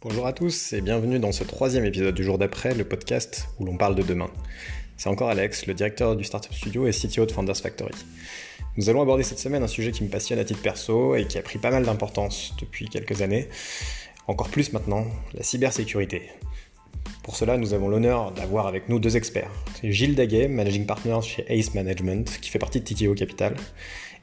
Bonjour 0.00 0.28
à 0.28 0.32
tous 0.32 0.74
et 0.74 0.80
bienvenue 0.80 1.18
dans 1.18 1.32
ce 1.32 1.42
troisième 1.42 1.84
épisode 1.84 2.14
du 2.14 2.22
jour 2.22 2.38
d'après, 2.38 2.72
le 2.72 2.84
podcast 2.84 3.48
où 3.58 3.64
l'on 3.64 3.76
parle 3.76 3.96
de 3.96 4.04
demain. 4.04 4.30
C'est 4.96 5.08
encore 5.08 5.28
Alex, 5.28 5.66
le 5.66 5.74
directeur 5.74 6.14
du 6.14 6.22
Startup 6.22 6.54
Studio 6.54 6.86
et 6.86 6.92
CTO 6.92 7.26
de 7.26 7.32
Founders 7.32 7.56
Factory. 7.56 7.90
Nous 8.76 8.88
allons 8.88 9.02
aborder 9.02 9.24
cette 9.24 9.40
semaine 9.40 9.64
un 9.64 9.66
sujet 9.66 9.90
qui 9.90 10.04
me 10.04 10.08
passionne 10.08 10.38
à 10.38 10.44
titre 10.44 10.62
perso 10.62 11.16
et 11.16 11.26
qui 11.26 11.36
a 11.36 11.42
pris 11.42 11.58
pas 11.58 11.72
mal 11.72 11.84
d'importance 11.84 12.54
depuis 12.60 12.88
quelques 12.88 13.22
années, 13.22 13.48
encore 14.28 14.50
plus 14.50 14.72
maintenant, 14.72 15.04
la 15.34 15.42
cybersécurité. 15.42 16.30
Pour 17.24 17.34
cela, 17.34 17.56
nous 17.56 17.74
avons 17.74 17.88
l'honneur 17.88 18.30
d'avoir 18.30 18.68
avec 18.68 18.88
nous 18.88 19.00
deux 19.00 19.16
experts. 19.16 19.50
Gilles 19.82 20.14
Daguet, 20.14 20.46
managing 20.46 20.86
partner 20.86 21.18
chez 21.22 21.44
Ace 21.48 21.74
Management, 21.74 22.38
qui 22.40 22.50
fait 22.50 22.60
partie 22.60 22.80
de 22.80 22.84
TTO 22.84 23.14
Capital, 23.14 23.56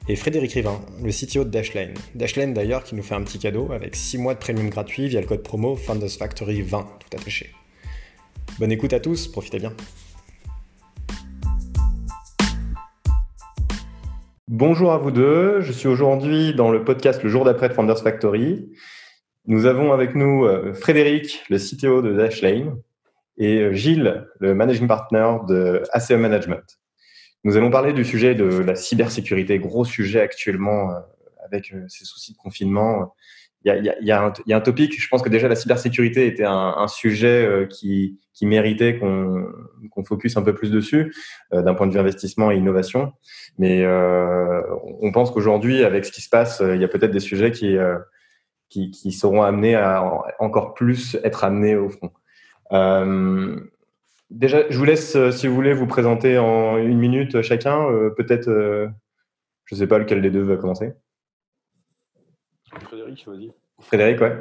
et 0.07 0.15
Frédéric 0.15 0.53
Rivin, 0.53 0.79
le 1.03 1.11
CTO 1.11 1.43
de 1.43 1.49
Dashlane. 1.49 1.93
Dashlane 2.13 2.53
d'ailleurs 2.53 2.83
qui 2.83 2.95
nous 2.95 3.03
fait 3.03 3.15
un 3.15 3.23
petit 3.23 3.39
cadeau 3.39 3.71
avec 3.71 3.95
6 3.95 4.17
mois 4.17 4.33
de 4.33 4.39
premium 4.39 4.69
gratuit 4.69 5.07
via 5.07 5.21
le 5.21 5.27
code 5.27 5.43
promo 5.43 5.75
Factory 5.75 6.61
20, 6.61 6.87
tout 6.99 7.17
attaché. 7.17 7.51
Bonne 8.59 8.71
écoute 8.71 8.93
à 8.93 8.99
tous, 8.99 9.27
profitez 9.27 9.59
bien. 9.59 9.73
Bonjour 14.47 14.93
à 14.93 14.97
vous 14.97 15.11
deux, 15.11 15.61
je 15.61 15.71
suis 15.71 15.87
aujourd'hui 15.87 16.53
dans 16.53 16.69
le 16.69 16.83
podcast 16.83 17.23
Le 17.23 17.29
jour 17.29 17.43
d'après 17.43 17.67
de 17.67 17.73
Founders 17.73 18.01
Factory. 18.01 18.71
Nous 19.47 19.65
avons 19.65 19.91
avec 19.91 20.15
nous 20.15 20.45
euh, 20.45 20.73
Frédéric, 20.73 21.43
le 21.49 21.57
CTO 21.57 22.01
de 22.01 22.13
Dashlane, 22.13 22.77
et 23.37 23.59
euh, 23.59 23.73
Gilles, 23.73 24.27
le 24.39 24.55
managing 24.55 24.87
partner 24.87 25.37
de 25.47 25.83
ACE 25.91 26.11
Management. 26.11 26.63
Nous 27.45 27.57
allons 27.57 27.69
parler 27.69 27.93
du 27.93 28.03
sujet 28.03 28.33
de 28.33 28.43
la 28.43 28.73
cybersécurité, 28.75 29.59
gros 29.59 29.85
sujet 29.85 30.19
actuellement 30.19 30.89
euh, 30.89 30.99
avec 31.45 31.71
euh, 31.71 31.85
ces 31.87 32.03
soucis 32.03 32.33
de 32.33 32.37
confinement. 32.39 33.13
Il 33.63 33.67
y, 33.67 33.71
a, 33.71 33.77
il, 33.77 34.05
y 34.05 34.11
a 34.11 34.25
un, 34.25 34.33
il 34.47 34.49
y 34.49 34.53
a 34.53 34.57
un 34.57 34.61
topic, 34.61 34.99
je 34.99 35.07
pense 35.07 35.21
que 35.21 35.29
déjà 35.29 35.47
la 35.47 35.55
cybersécurité 35.55 36.25
était 36.25 36.43
un, 36.43 36.73
un 36.77 36.87
sujet 36.87 37.45
euh, 37.45 37.67
qui, 37.67 38.19
qui 38.33 38.47
méritait 38.47 38.97
qu'on 38.97 39.45
qu'on 39.91 40.03
focus 40.03 40.37
un 40.37 40.41
peu 40.41 40.55
plus 40.55 40.71
dessus 40.71 41.13
d'un 41.51 41.75
point 41.75 41.85
de 41.85 41.93
vue 41.93 41.99
investissement 41.99 42.51
et 42.51 42.57
innovation. 42.57 43.13
Mais 43.59 43.83
euh, 43.83 44.61
on 45.01 45.11
pense 45.11 45.29
qu'aujourd'hui, 45.29 45.83
avec 45.83 46.05
ce 46.05 46.11
qui 46.11 46.21
se 46.21 46.29
passe, 46.29 46.63
il 46.63 46.81
y 46.81 46.83
a 46.83 46.87
peut-être 46.87 47.11
des 47.11 47.19
sujets 47.19 47.51
qui, 47.51 47.77
qui, 48.69 48.89
qui, 48.89 49.11
seront 49.11 49.43
amenés 49.43 49.75
à 49.75 50.03
encore 50.39 50.73
plus 50.73 51.17
être 51.23 51.43
amenés 51.43 51.75
au 51.75 51.89
front. 51.89 52.11
Euh, 52.71 53.59
Déjà, 54.31 54.67
je 54.69 54.77
vous 54.77 54.85
laisse, 54.85 55.15
euh, 55.15 55.31
si 55.31 55.47
vous 55.47 55.53
voulez, 55.53 55.73
vous 55.73 55.85
présenter 55.85 56.39
en 56.39 56.77
une 56.77 56.97
minute 56.97 57.41
chacun. 57.43 57.89
Euh, 57.91 58.09
peut-être, 58.09 58.49
euh, 58.49 58.87
je 59.65 59.75
ne 59.75 59.79
sais 59.79 59.87
pas 59.87 59.99
lequel 59.99 60.21
des 60.21 60.31
deux 60.31 60.41
va 60.41 60.57
commencer. 60.57 60.93
Frédéric, 62.81 63.27
vas-y. 63.27 63.53
Frédéric, 63.81 64.21
ouais. 64.21 64.35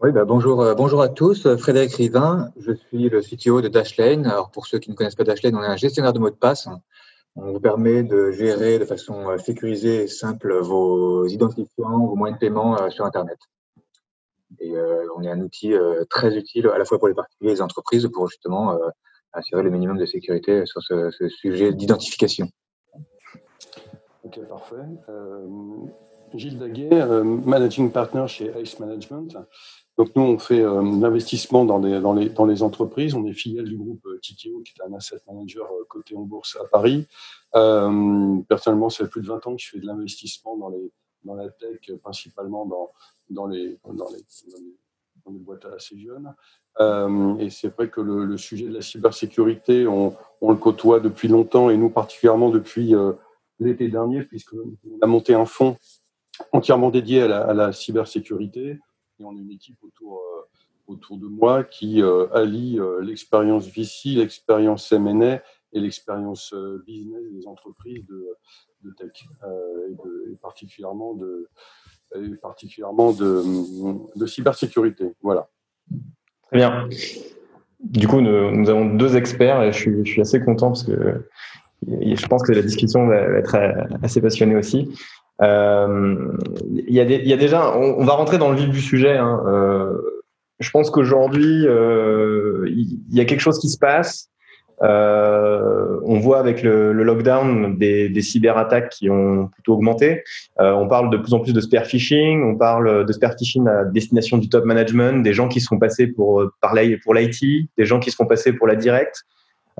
Oui, 0.00 0.12
bah 0.12 0.24
bonjour, 0.24 0.74
bonjour 0.76 1.02
à 1.02 1.08
tous. 1.08 1.56
Frédéric 1.56 1.94
Rivin, 1.94 2.52
je 2.58 2.72
suis 2.72 3.08
le 3.08 3.20
CTO 3.20 3.60
de 3.60 3.68
Dashlane. 3.68 4.26
Alors, 4.26 4.50
pour 4.50 4.66
ceux 4.66 4.78
qui 4.78 4.90
ne 4.90 4.94
connaissent 4.94 5.14
pas 5.14 5.24
Dashlane, 5.24 5.54
on 5.54 5.62
est 5.62 5.66
un 5.66 5.76
gestionnaire 5.76 6.12
de 6.12 6.18
mots 6.18 6.30
de 6.30 6.36
passe. 6.36 6.68
On 7.36 7.52
vous 7.52 7.60
permet 7.60 8.02
de 8.02 8.30
gérer 8.32 8.78
de 8.78 8.84
façon 8.84 9.36
sécurisée 9.38 10.04
et 10.04 10.06
simple 10.08 10.54
vos 10.58 11.26
identifiants, 11.26 12.06
vos 12.06 12.16
moyens 12.16 12.38
de 12.38 12.46
paiement 12.46 12.90
sur 12.90 13.04
Internet. 13.04 13.38
Et 14.58 14.72
on 15.16 15.22
est 15.22 15.30
un 15.30 15.40
outil 15.40 15.74
très 16.08 16.36
utile 16.36 16.68
à 16.68 16.78
la 16.78 16.84
fois 16.84 16.98
pour 16.98 17.08
les 17.08 17.14
particuliers 17.14 17.50
et 17.50 17.54
les 17.54 17.62
entreprises 17.62 18.08
pour 18.12 18.28
justement 18.28 18.78
assurer 19.32 19.62
le 19.62 19.70
minimum 19.70 19.98
de 19.98 20.06
sécurité 20.06 20.66
sur 20.66 20.82
ce, 20.82 21.10
sujet 21.28 21.72
d'identification. 21.72 22.48
Ok, 24.24 24.40
parfait. 24.48 24.76
Euh, 25.08 25.46
Gilles 26.34 26.58
Daguet, 26.58 26.92
euh, 26.92 27.24
Managing 27.24 27.90
Partner 27.90 28.26
chez 28.28 28.50
Ace 28.56 28.78
Management. 28.78 29.36
Donc 29.96 30.14
nous, 30.14 30.22
on 30.22 30.38
fait 30.38 30.60
euh, 30.60 30.82
l'investissement 30.82 31.64
dans 31.64 31.78
les, 31.78 32.62
entreprises. 32.62 33.14
On 33.14 33.26
est 33.26 33.32
filiale 33.32 33.66
du 33.66 33.76
groupe 33.76 34.04
euh, 34.06 34.20
TTO, 34.20 34.62
qui 34.62 34.74
est 34.78 34.82
un 34.86 34.94
asset 34.94 35.20
manager 35.26 35.68
coté 35.88 36.16
en 36.16 36.22
bourse 36.22 36.56
à 36.56 36.64
Paris. 36.64 37.06
Personnellement, 37.52 38.90
ça 38.90 39.04
fait 39.04 39.10
plus 39.10 39.22
de 39.22 39.28
20 39.28 39.46
ans 39.46 39.56
que 39.56 39.62
je 39.62 39.70
fais 39.70 39.80
de 39.80 39.86
l'investissement 39.86 40.56
dans, 40.56 40.72
dans 41.24 41.34
la 41.34 41.48
tech, 41.50 41.90
principalement 42.02 42.66
dans, 42.66 42.90
dans, 43.28 43.46
les, 43.46 43.78
dans, 43.84 43.92
les, 43.92 43.96
dans, 43.98 44.10
les, 44.10 44.76
dans 45.24 45.32
les 45.32 45.38
boîtes 45.40 45.64
assez 45.66 45.98
jeunes. 45.98 46.32
Euh, 46.78 47.36
et 47.38 47.50
c'est 47.50 47.68
vrai 47.68 47.90
que 47.90 48.00
le, 48.00 48.36
sujet 48.36 48.66
de 48.66 48.74
la 48.74 48.82
cybersécurité, 48.82 49.86
on, 49.86 50.16
le 50.40 50.54
côtoie 50.54 51.00
depuis 51.00 51.28
longtemps 51.28 51.70
et 51.70 51.76
nous 51.76 51.90
particulièrement 51.90 52.50
depuis 52.50 52.94
euh, 52.94 53.12
l'été 53.58 53.88
dernier, 53.88 54.22
puisqu'on 54.22 54.76
a 55.02 55.06
monté 55.06 55.34
un 55.34 55.46
fonds 55.46 55.76
entièrement 56.52 56.90
dédié 56.90 57.22
à 57.22 57.52
la, 57.52 57.72
cybersécurité. 57.72 58.78
Et 59.18 59.24
on 59.24 59.36
a 59.36 59.40
une 59.40 59.50
équipe 59.50 59.82
autour, 59.82 60.18
euh, 60.20 60.48
autour 60.86 61.18
de 61.18 61.26
moi 61.26 61.64
qui 61.64 62.02
allie 62.32 62.78
l'expérience 63.02 63.66
VC, 63.66 64.14
l'expérience 64.16 64.90
M&A 64.92 65.42
et 65.72 65.80
l'expérience 65.80 66.54
business 66.86 67.22
des 67.30 67.46
entreprises 67.46 68.04
de, 68.06 68.26
de 68.82 68.90
tech, 68.92 69.28
et, 70.32 70.36
particulièrement 70.36 71.14
de, 71.14 71.48
particulièrement 72.40 73.12
de 73.12 74.26
cybersécurité. 74.26 75.12
Voilà. 75.20 75.50
Très 76.50 76.58
bien. 76.58 76.88
Du 77.82 78.06
coup, 78.06 78.20
nous, 78.20 78.68
avons 78.68 78.86
deux 78.94 79.16
experts 79.16 79.62
et 79.62 79.72
je 79.72 80.02
suis, 80.04 80.20
assez 80.20 80.40
content 80.40 80.68
parce 80.68 80.84
que 80.84 81.28
je 81.86 82.26
pense 82.26 82.42
que 82.42 82.52
la 82.52 82.62
discussion 82.62 83.06
va 83.06 83.16
être 83.16 83.56
assez 84.02 84.20
passionnée 84.20 84.56
aussi. 84.56 84.90
Euh, 85.42 86.36
il, 86.86 86.94
y 86.94 87.00
a 87.00 87.36
déjà, 87.36 87.74
on, 87.76 88.00
on, 88.00 88.04
va 88.04 88.12
rentrer 88.12 88.38
dans 88.38 88.50
le 88.50 88.56
vif 88.56 88.68
du 88.68 88.80
sujet. 88.80 89.16
Hein. 89.16 89.42
Euh, 89.46 89.96
je 90.58 90.70
pense 90.70 90.90
qu'aujourd'hui, 90.90 91.66
euh, 91.66 92.66
il 92.68 92.98
y 93.10 93.20
a 93.20 93.24
quelque 93.24 93.40
chose 93.40 93.58
qui 93.58 93.68
se 93.68 93.78
passe. 93.78 94.28
Euh, 94.82 96.00
on 96.04 96.18
voit 96.18 96.38
avec 96.38 96.62
le, 96.62 96.92
lockdown 96.92 97.76
des, 97.76 98.08
des, 98.08 98.22
cyberattaques 98.22 98.88
qui 98.90 99.10
ont 99.10 99.48
plutôt 99.48 99.74
augmenté. 99.74 100.24
Euh, 100.58 100.72
on 100.72 100.88
parle 100.88 101.10
de 101.10 101.18
plus 101.18 101.34
en 101.34 101.40
plus 101.40 101.52
de 101.52 101.60
spear 101.60 101.84
phishing, 101.84 102.42
on 102.42 102.56
parle 102.56 103.04
de 103.04 103.12
spear 103.12 103.34
phishing 103.38 103.66
à 103.68 103.84
destination 103.84 104.38
du 104.38 104.48
top 104.48 104.64
management, 104.64 105.22
des 105.22 105.34
gens 105.34 105.48
qui 105.48 105.60
seront 105.60 105.78
passés 105.78 106.06
pour, 106.06 106.44
par 106.60 106.74
l'IT, 106.74 107.68
des 107.76 107.84
gens 107.84 108.00
qui 108.00 108.10
seront 108.10 108.26
passés 108.26 108.52
pour 108.52 108.66
la 108.66 108.76
direct. 108.76 109.24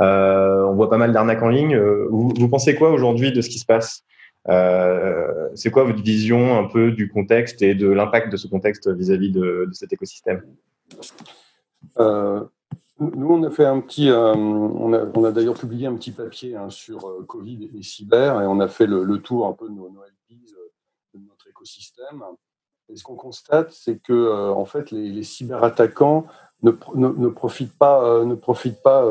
Euh, 0.01 0.65
on 0.65 0.75
voit 0.75 0.91
pas 0.91 0.99
mal 0.99 1.13
d'arnaques 1.13 1.43
en 1.43 1.49
ligne. 1.49 1.79
Vous, 2.11 2.49
pensez 2.49 2.75
quoi 2.75 2.91
aujourd'hui 2.91 3.33
de 3.33 3.41
ce 3.41 3.49
qui 3.49 3.59
se 3.59 3.67
passe? 3.67 4.05
C'est 5.55 5.71
quoi 5.71 5.85
votre 5.85 6.03
vision 6.03 6.59
un 6.59 6.65
peu 6.65 6.91
du 6.93 7.09
contexte 7.09 7.63
et 7.63 7.75
de 7.75 7.89
l'impact 7.89 8.31
de 8.31 8.37
ce 8.37 8.49
contexte 8.49 8.89
vis-à-vis 8.89 9.31
-vis 9.31 9.33
de, 9.33 9.67
de, 9.69 9.73
cet 9.73 9.93
écosystème? 9.93 10.43
Nous, 13.01 13.33
on 13.33 13.43
a 13.45 13.51
fait 13.51 13.65
un 13.65 13.81
petit, 13.81 14.11
euh, 14.11 14.35
on 14.35 14.93
a, 14.93 15.33
d'ailleurs 15.33 15.55
publié 15.55 15.87
un 15.87 15.95
petit 15.95 16.13
papier 16.13 16.55
hein, 16.55 16.69
sur 16.69 17.09
euh, 17.09 17.25
Covid 17.27 17.71
et 17.75 17.83
cyber, 17.83 18.43
et 18.43 18.47
on 18.47 18.61
a 18.61 18.69
fait 18.69 18.87
le, 18.87 19.19
tour 19.19 19.47
un 19.47 19.55
peu 19.55 19.69
de 19.69 19.75
nos, 19.75 19.89
nos 19.89 20.03
euh, 20.03 20.71
de 21.15 21.21
notre 21.27 21.49
écosystème. 21.49 22.23
Et 22.91 22.97
ce 22.97 23.03
qu'on 23.03 23.17
constate, 23.17 23.71
c'est 23.71 23.99
que 23.99 24.51
en 24.51 24.65
fait, 24.65 24.91
les, 24.91 25.23
cyberattaquants 25.23 26.27
ne, 26.63 27.29
profitent 27.29 27.79
pas, 27.79 28.25
ne 28.25 28.35
profitent 28.35 28.83
pas 28.83 29.05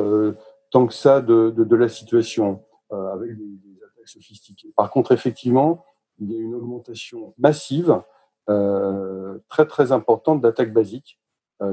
tant 0.70 0.86
que 0.86 0.94
ça 0.94 1.22
de, 1.22 1.76
la 1.76 1.88
situation 1.88 2.62
avec 2.92 3.38
des, 3.38 3.46
des, 3.46 3.78
attaques 3.78 4.08
sophistiquées. 4.08 4.74
Par 4.76 4.92
contre, 4.92 5.14
effectivement, 5.14 5.86
il 6.20 6.32
y 6.32 6.36
a 6.36 6.40
une 6.40 6.56
augmentation 6.56 7.34
massive, 7.38 8.02
très 8.46 9.66
très 9.66 9.94
importante 9.94 10.42
d'attaques 10.42 10.74
basiques 10.74 11.20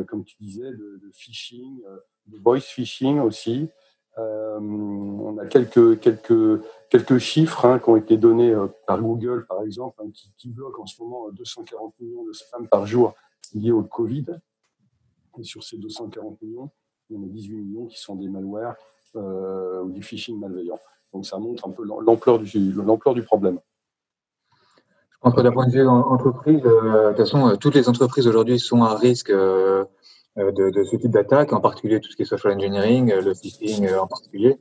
comme 0.07 0.25
tu 0.25 0.37
disais, 0.41 0.71
de, 0.71 1.01
phishing, 1.13 1.83
euh, 1.87 1.99
de 2.27 2.39
voice 2.39 2.61
phishing 2.61 3.21
aussi. 3.21 3.69
Euh, 4.19 4.59
on 4.59 5.37
a 5.39 5.47
quelques, 5.47 6.01
quelques, 6.01 6.63
quelques 6.89 7.19
chiffres 7.19 7.67
hein, 7.67 7.79
qui 7.79 7.89
ont 7.91 7.97
été 7.97 8.17
donnés 8.17 8.55
par 8.87 9.01
Google, 9.01 9.47
par 9.47 9.63
exemple, 9.63 10.03
hein, 10.03 10.11
qui, 10.13 10.33
qui 10.39 10.49
bloquent 10.49 10.83
en 10.83 10.87
ce 10.87 11.03
moment 11.03 11.31
240 11.31 11.95
millions 12.01 12.25
de 12.25 12.33
spams 12.33 12.67
par 12.69 12.87
jour 12.87 13.15
liés 13.55 13.73
au 13.73 13.83
Covid. 13.83 14.27
Et 15.39 15.45
sur 15.45 15.63
ces 15.63 15.77
240 15.77 16.41
millions, 16.41 16.71
il 17.11 17.17
y 17.17 17.19
en 17.19 17.23
a 17.23 17.27
18 17.27 17.57
millions 17.57 17.87
qui 17.87 17.99
sont 17.99 18.17
des 18.17 18.29
malwares 18.29 18.77
euh, 19.17 19.83
ou 19.83 19.91
du 19.91 20.03
phishing 20.03 20.39
malveillant. 20.39 20.79
Donc 21.13 21.27
ça 21.27 21.39
montre 21.39 21.67
un 21.67 21.71
peu 21.71 21.85
l'ampleur 21.85 22.39
du, 22.39 22.73
l'ampleur 22.73 23.15
du 23.15 23.23
problème. 23.23 23.61
Je 25.25 25.31
pense 25.31 25.43
d'un 25.43 25.53
point 25.53 25.67
de 25.67 25.73
vue 25.73 25.87
entreprise, 25.89 26.61
euh, 26.65 27.05
de 27.05 27.09
toute 27.09 27.19
façon, 27.19 27.49
euh, 27.49 27.57
toutes 27.57 27.75
les 27.75 27.89
entreprises 27.89 28.29
aujourd'hui 28.29 28.59
sont 28.59 28.83
à 28.83 28.95
risque 28.95 29.31
euh, 29.31 29.85
de, 30.37 30.71
de, 30.71 30.85
ce 30.85 30.97
type 30.97 31.11
d'attaque, 31.11 31.53
en 31.53 31.61
particulier 31.61 32.01
tout 32.01 32.11
ce 32.11 32.17
qui 32.17 32.23
est 32.23 32.27
social 32.27 32.53
engineering, 32.53 33.13
le 33.13 33.35
phishing 33.35 33.91
en 33.95 34.07
particulier. 34.07 34.59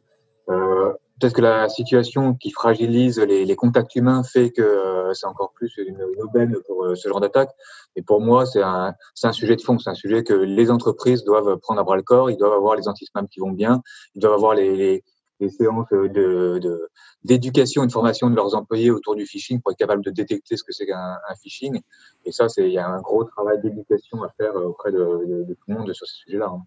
Peut-être 0.47 1.33
que 1.33 1.41
la 1.41 1.69
situation 1.69 2.33
qui 2.33 2.51
fragilise 2.51 3.19
les, 3.19 3.45
les 3.45 3.55
contacts 3.55 3.95
humains 3.95 4.23
fait 4.23 4.51
que 4.51 5.11
c'est 5.13 5.27
encore 5.27 5.51
plus 5.53 5.73
une, 5.77 5.97
une, 6.13 6.23
aubaine 6.23 6.55
pour 6.67 6.85
ce 6.95 7.09
genre 7.09 7.19
d'attaque. 7.19 7.51
Et 7.95 8.01
pour 8.01 8.21
moi, 8.21 8.45
c'est 8.45 8.61
un, 8.61 8.93
un 9.23 9.31
sujet 9.31 9.55
de 9.55 9.61
fond, 9.61 9.79
c'est 9.79 9.89
un 9.89 9.95
sujet 9.95 10.23
que 10.23 10.33
les 10.33 10.71
entreprises 10.71 11.23
doivent 11.23 11.57
prendre 11.57 11.79
à 11.79 11.83
bras 11.83 11.95
le 11.95 12.03
corps. 12.03 12.29
Ils 12.29 12.37
doivent 12.37 12.53
avoir 12.53 12.75
les 12.75 12.87
anti-spam 12.87 13.27
qui 13.27 13.39
vont 13.39 13.51
bien, 13.51 13.81
ils 14.13 14.21
doivent 14.21 14.33
avoir 14.33 14.55
les, 14.55 14.75
les 14.75 15.03
des 15.39 15.49
séances 15.49 15.89
de, 15.89 16.89
d'éducation 17.23 17.83
et 17.83 17.87
de 17.87 17.91
formation 17.91 18.29
de 18.29 18.35
leurs 18.35 18.55
employés 18.55 18.91
autour 18.91 19.15
du 19.15 19.25
phishing 19.25 19.61
pour 19.61 19.71
être 19.71 19.77
capable 19.77 20.03
de 20.03 20.11
détecter 20.11 20.55
ce 20.57 20.63
que 20.63 20.71
c'est 20.71 20.85
qu'un 20.85 21.17
phishing. 21.41 21.81
Et 22.25 22.31
ça, 22.31 22.49
c'est 22.49 22.67
il 22.67 22.73
y 22.73 22.77
a 22.77 22.87
un 22.87 23.01
gros 23.01 23.23
travail 23.23 23.61
d'éducation 23.61 24.23
à 24.23 24.29
faire 24.37 24.55
auprès 24.55 24.91
de, 24.91 25.45
tout 25.49 25.55
le 25.67 25.75
monde 25.75 25.93
sur 25.93 26.07
ce 26.07 26.15
sujet-là. 26.15 26.51
Hein. 26.53 26.63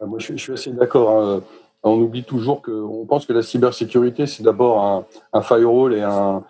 Ah, 0.00 0.06
moi, 0.06 0.18
je, 0.18 0.34
suis 0.34 0.52
assez 0.52 0.70
d'accord. 0.72 1.10
Hein. 1.10 1.42
On 1.84 2.00
oublie 2.00 2.24
toujours 2.24 2.62
qu'on 2.62 3.06
pense 3.06 3.26
que 3.26 3.32
la 3.32 3.42
cybersécurité, 3.42 4.26
c'est 4.26 4.42
d'abord 4.42 5.06
un, 5.32 5.42
firewall 5.42 5.94
et 5.94 6.02
un, 6.02 6.44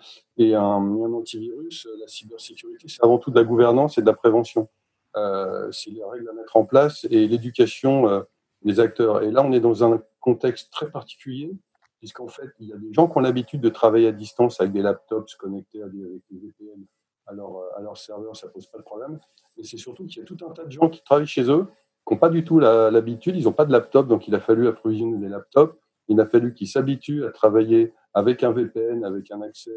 antivirus. 1.13 1.87
La 1.99 2.07
cybersécurité, 2.07 2.87
c'est 2.87 3.03
avant 3.03 3.17
tout 3.17 3.31
de 3.31 3.39
la 3.39 3.43
gouvernance 3.43 3.97
et 3.97 4.01
de 4.01 4.07
la 4.07 4.13
prévention. 4.13 4.69
Euh, 5.15 5.71
c'est 5.71 5.91
les 5.91 6.03
règles 6.03 6.29
à 6.29 6.33
mettre 6.33 6.57
en 6.57 6.65
place 6.65 7.05
et 7.09 7.27
l'éducation 7.27 8.07
euh, 8.07 8.21
des 8.63 8.79
acteurs. 8.79 9.23
Et 9.23 9.31
là, 9.31 9.43
on 9.43 9.51
est 9.51 9.59
dans 9.59 9.83
un 9.83 10.01
contexte 10.23 10.71
très 10.71 10.89
particulier, 10.89 11.51
puisqu'en 11.99 12.27
fait, 12.27 12.49
il 12.59 12.67
y 12.67 12.73
a 12.73 12.77
des 12.77 12.93
gens 12.93 13.07
qui 13.07 13.17
ont 13.17 13.21
l'habitude 13.21 13.61
de 13.61 13.69
travailler 13.69 14.07
à 14.07 14.11
distance 14.11 14.59
avec 14.61 14.73
des 14.73 14.81
laptops 14.81 15.35
connectés 15.35 15.81
avec 15.83 15.95
des 15.95 16.39
VPN 16.39 16.85
à 17.27 17.33
leur, 17.33 17.51
à 17.75 17.95
serveur, 17.95 18.35
ça 18.35 18.47
pose 18.47 18.67
pas 18.67 18.77
de 18.77 18.83
problème. 18.83 19.19
Mais 19.57 19.63
c'est 19.63 19.77
surtout 19.77 20.05
qu'il 20.05 20.19
y 20.19 20.21
a 20.21 20.25
tout 20.25 20.37
un 20.45 20.51
tas 20.51 20.65
de 20.65 20.71
gens 20.71 20.89
qui 20.89 21.03
travaillent 21.03 21.27
chez 21.27 21.49
eux, 21.49 21.67
qui 22.07 22.13
n'ont 22.13 22.19
pas 22.19 22.29
du 22.29 22.43
tout 22.43 22.59
l'habitude, 22.59 23.35
ils 23.35 23.43
n'ont 23.43 23.53
pas 23.53 23.65
de 23.65 23.71
laptop, 23.71 24.07
donc 24.07 24.27
il 24.27 24.35
a 24.35 24.39
fallu 24.39 24.67
approvisionner 24.67 25.17
des 25.17 25.29
laptops. 25.29 25.77
Il 26.09 26.19
a 26.19 26.25
fallu 26.25 26.53
qu'ils 26.53 26.67
s'habituent 26.67 27.23
à 27.25 27.31
travailler 27.31 27.93
avec 28.13 28.43
un 28.43 28.51
VPN, 28.51 29.05
avec 29.05 29.31
un 29.31 29.41
accès 29.41 29.71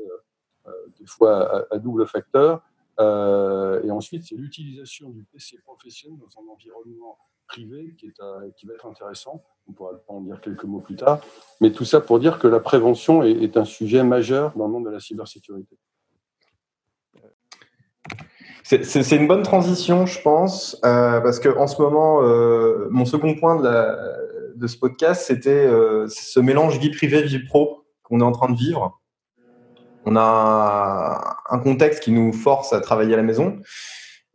euh, 0.66 0.70
des 0.98 1.06
fois 1.06 1.66
à 1.70 1.78
double 1.78 2.06
facteur. 2.06 2.62
Euh, 2.98 3.82
et 3.82 3.90
ensuite, 3.90 4.24
c'est 4.24 4.34
l'utilisation 4.34 5.10
du 5.10 5.22
PC 5.24 5.58
professionnel 5.58 6.18
dans 6.18 6.40
un 6.40 6.48
environnement 6.48 7.18
privé 7.46 7.94
qui, 7.96 8.06
est, 8.06 8.20
euh, 8.20 8.50
qui 8.56 8.66
va 8.66 8.74
être 8.74 8.86
intéressant. 8.86 9.44
On 9.68 9.72
pourra 9.72 9.92
en 10.08 10.20
dire 10.20 10.40
quelques 10.40 10.64
mots 10.64 10.80
plus 10.80 10.96
tard. 10.96 11.20
Mais 11.60 11.72
tout 11.72 11.84
ça 11.84 12.00
pour 12.00 12.18
dire 12.18 12.38
que 12.38 12.46
la 12.46 12.60
prévention 12.60 13.22
est, 13.22 13.56
un 13.56 13.64
sujet 13.64 14.02
majeur 14.04 14.52
dans 14.56 14.66
le 14.66 14.72
monde 14.72 14.84
de 14.84 14.90
la 14.90 15.00
cybersécurité. 15.00 15.76
C'est 18.62 19.16
une 19.16 19.28
bonne 19.28 19.44
transition, 19.44 20.06
je 20.06 20.20
pense, 20.20 20.76
euh, 20.84 21.20
parce 21.20 21.38
que 21.38 21.48
en 21.56 21.68
ce 21.68 21.80
moment, 21.80 22.20
mon 22.90 23.04
second 23.04 23.34
point 23.34 23.60
de, 23.60 24.66
ce 24.66 24.76
podcast, 24.76 25.22
c'était 25.26 25.68
ce 26.08 26.40
mélange 26.40 26.78
vie 26.78 26.90
privée 26.90 27.22
vie 27.22 27.44
pro 27.44 27.84
qu'on 28.02 28.20
est 28.20 28.24
en 28.24 28.32
train 28.32 28.50
de 28.50 28.56
vivre 28.56 29.00
on 30.06 30.14
a 30.16 31.36
un 31.50 31.58
contexte 31.58 32.02
qui 32.02 32.12
nous 32.12 32.32
force 32.32 32.72
à 32.72 32.80
travailler 32.80 33.14
à 33.14 33.16
la 33.16 33.24
maison. 33.24 33.58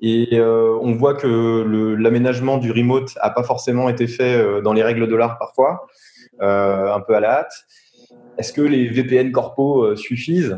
Et 0.02 0.30
euh, 0.34 0.78
on 0.82 0.94
voit 0.94 1.14
que 1.14 1.96
l'aménagement 2.00 2.58
du 2.58 2.72
remote 2.72 3.16
n'a 3.24 3.30
pas 3.30 3.44
forcément 3.44 3.88
été 3.88 4.08
fait 4.08 4.36
euh, 4.36 4.62
dans 4.62 4.74
les 4.74 4.82
règles 4.82 5.08
de 5.08 5.16
l'art 5.16 5.38
parfois, 5.38 5.86
euh, 6.42 6.92
un 6.92 7.00
peu 7.02 7.16
à 7.16 7.20
la 7.20 7.40
hâte. 7.40 7.54
Est-ce 8.38 8.52
que 8.52 8.62
les 8.62 8.88
VPN 8.88 9.32
corpo 9.32 9.96
suffisent 9.96 10.58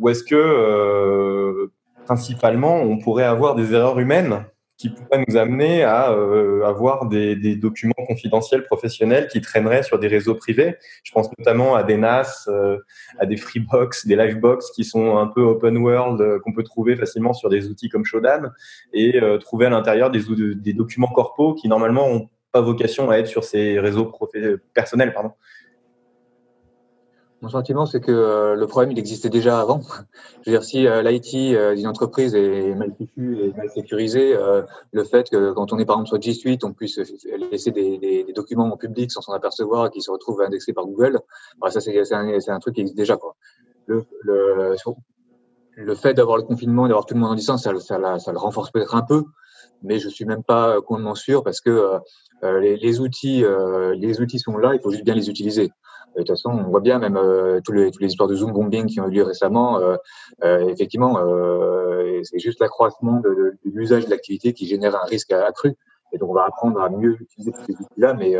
Ou 0.00 0.08
est-ce 0.08 0.24
que 0.24 1.70
principalement 2.06 2.76
on 2.80 2.98
pourrait 2.98 3.24
avoir 3.24 3.54
des 3.54 3.72
erreurs 3.72 4.00
humaines 4.00 4.44
qui 4.78 4.90
pourrait 4.90 5.24
nous 5.26 5.36
amener 5.36 5.82
à 5.82 6.12
euh, 6.12 6.64
avoir 6.64 7.08
des, 7.08 7.34
des, 7.34 7.56
documents 7.56 7.94
confidentiels 8.06 8.64
professionnels 8.64 9.26
qui 9.26 9.40
traîneraient 9.40 9.82
sur 9.82 9.98
des 9.98 10.06
réseaux 10.06 10.36
privés. 10.36 10.76
Je 11.02 11.10
pense 11.10 11.28
notamment 11.36 11.74
à 11.74 11.82
des 11.82 11.96
NAS, 11.96 12.46
euh, 12.46 12.78
à 13.18 13.26
des 13.26 13.36
Freebox, 13.36 14.06
des 14.06 14.14
Livebox 14.14 14.70
qui 14.70 14.84
sont 14.84 15.18
un 15.18 15.26
peu 15.26 15.42
open 15.42 15.76
world 15.78 16.20
euh, 16.20 16.38
qu'on 16.38 16.52
peut 16.52 16.62
trouver 16.62 16.94
facilement 16.94 17.32
sur 17.32 17.48
des 17.48 17.66
outils 17.66 17.88
comme 17.88 18.04
Shodan 18.04 18.52
et 18.92 19.20
trouver 19.40 19.66
à 19.66 19.70
l'intérieur 19.70 20.10
des, 20.10 20.22
des 20.54 20.72
documents 20.72 21.08
corpaux 21.08 21.54
qui 21.54 21.68
normalement 21.68 22.06
ont 22.06 22.28
pas 22.52 22.60
vocation 22.60 23.10
à 23.10 23.16
être 23.18 23.26
sur 23.26 23.42
ces 23.42 23.80
réseaux 23.80 24.12
personnels. 24.74 25.12
Pardon. 25.12 25.32
Mon 27.40 27.48
sentiment, 27.48 27.86
c'est 27.86 28.00
que 28.00 28.10
euh, 28.10 28.56
le 28.56 28.66
problème, 28.66 28.90
il 28.90 28.98
existait 28.98 29.28
déjà 29.28 29.60
avant. 29.60 29.80
Je 30.42 30.50
veux 30.50 30.56
dire, 30.56 30.64
si 30.64 30.88
euh, 30.88 31.02
l'IT 31.02 31.54
euh, 31.54 31.76
d'une 31.76 31.86
entreprise 31.86 32.34
est 32.34 32.74
mal 32.74 32.92
fichu 32.96 33.38
et 33.40 33.52
mal 33.52 33.70
sécurisé, 33.70 34.36
le 34.90 35.04
fait 35.04 35.30
que 35.30 35.52
quand 35.52 35.72
on 35.72 35.78
est 35.78 35.84
par 35.84 35.96
exemple 35.96 36.08
sur 36.08 36.20
G 36.20 36.34
Suite, 36.34 36.64
on 36.64 36.72
puisse 36.72 36.98
laisser 37.52 37.70
des, 37.70 37.98
des, 37.98 38.24
des 38.24 38.32
documents 38.32 38.64
en 38.64 38.76
public 38.76 39.12
sans 39.12 39.20
s'en 39.20 39.32
apercevoir 39.34 39.86
et 39.86 39.90
qui 39.90 40.02
se 40.02 40.10
retrouvent 40.10 40.42
indexés 40.42 40.72
par 40.72 40.86
Google, 40.86 41.20
bah, 41.60 41.70
ça, 41.70 41.80
c'est 41.80 42.12
un, 42.12 42.28
un, 42.28 42.58
truc 42.58 42.74
qui 42.74 42.80
existe 42.80 42.96
déjà. 42.96 43.16
Quoi. 43.16 43.36
Le, 43.86 44.04
le, 44.22 44.74
le 45.76 45.94
fait 45.94 46.14
d'avoir 46.14 46.38
le 46.38 46.42
confinement 46.42 46.86
et 46.86 46.88
d'avoir 46.88 47.06
tout 47.06 47.14
le 47.14 47.20
monde 47.20 47.30
en 47.30 47.36
distance, 47.36 47.62
ça, 47.62 47.78
ça, 47.78 48.18
ça 48.18 48.32
le 48.32 48.38
renforce 48.38 48.72
peut-être 48.72 48.96
un 48.96 49.02
peu, 49.02 49.22
mais 49.84 50.00
je 50.00 50.08
suis 50.08 50.24
même 50.24 50.42
pas 50.42 50.80
complètement 50.80 51.14
sûr 51.14 51.44
parce 51.44 51.60
que 51.60 51.98
les, 52.42 52.76
les, 52.76 53.00
outils, 53.00 53.44
les 53.94 54.20
outils 54.20 54.40
sont 54.40 54.56
là, 54.56 54.74
il 54.74 54.80
faut 54.80 54.90
juste 54.90 55.04
bien 55.04 55.14
les 55.14 55.30
utiliser. 55.30 55.70
De 56.18 56.24
toute 56.24 56.30
façon, 56.30 56.50
on 56.50 56.68
voit 56.68 56.80
bien 56.80 56.98
même 56.98 57.16
euh, 57.16 57.60
tous 57.64 57.70
les, 57.70 57.92
toutes 57.92 58.02
les 58.02 58.08
histoires 58.08 58.28
de 58.28 58.34
Zoom 58.34 58.52
bombing 58.52 58.86
qui 58.86 59.00
ont 59.00 59.06
eu 59.06 59.12
lieu 59.12 59.22
récemment. 59.22 59.78
Euh, 59.78 59.96
euh, 60.42 60.68
effectivement, 60.68 61.16
c'est 62.24 62.40
juste 62.40 62.58
l'accroissement 62.60 63.20
de, 63.20 63.54
l'usage 63.64 64.06
de 64.06 64.10
l'activité 64.10 64.52
qui 64.52 64.66
génère 64.66 64.96
un 64.96 65.06
risque 65.06 65.30
accru. 65.32 65.74
Et 66.12 66.18
donc, 66.18 66.30
on 66.30 66.34
va 66.34 66.44
apprendre 66.44 66.80
à 66.80 66.90
mieux 66.90 67.16
utiliser 67.20 67.52
tous 67.52 67.64
ces 67.66 67.74
outils-là, 67.74 68.14
mais 68.14 68.36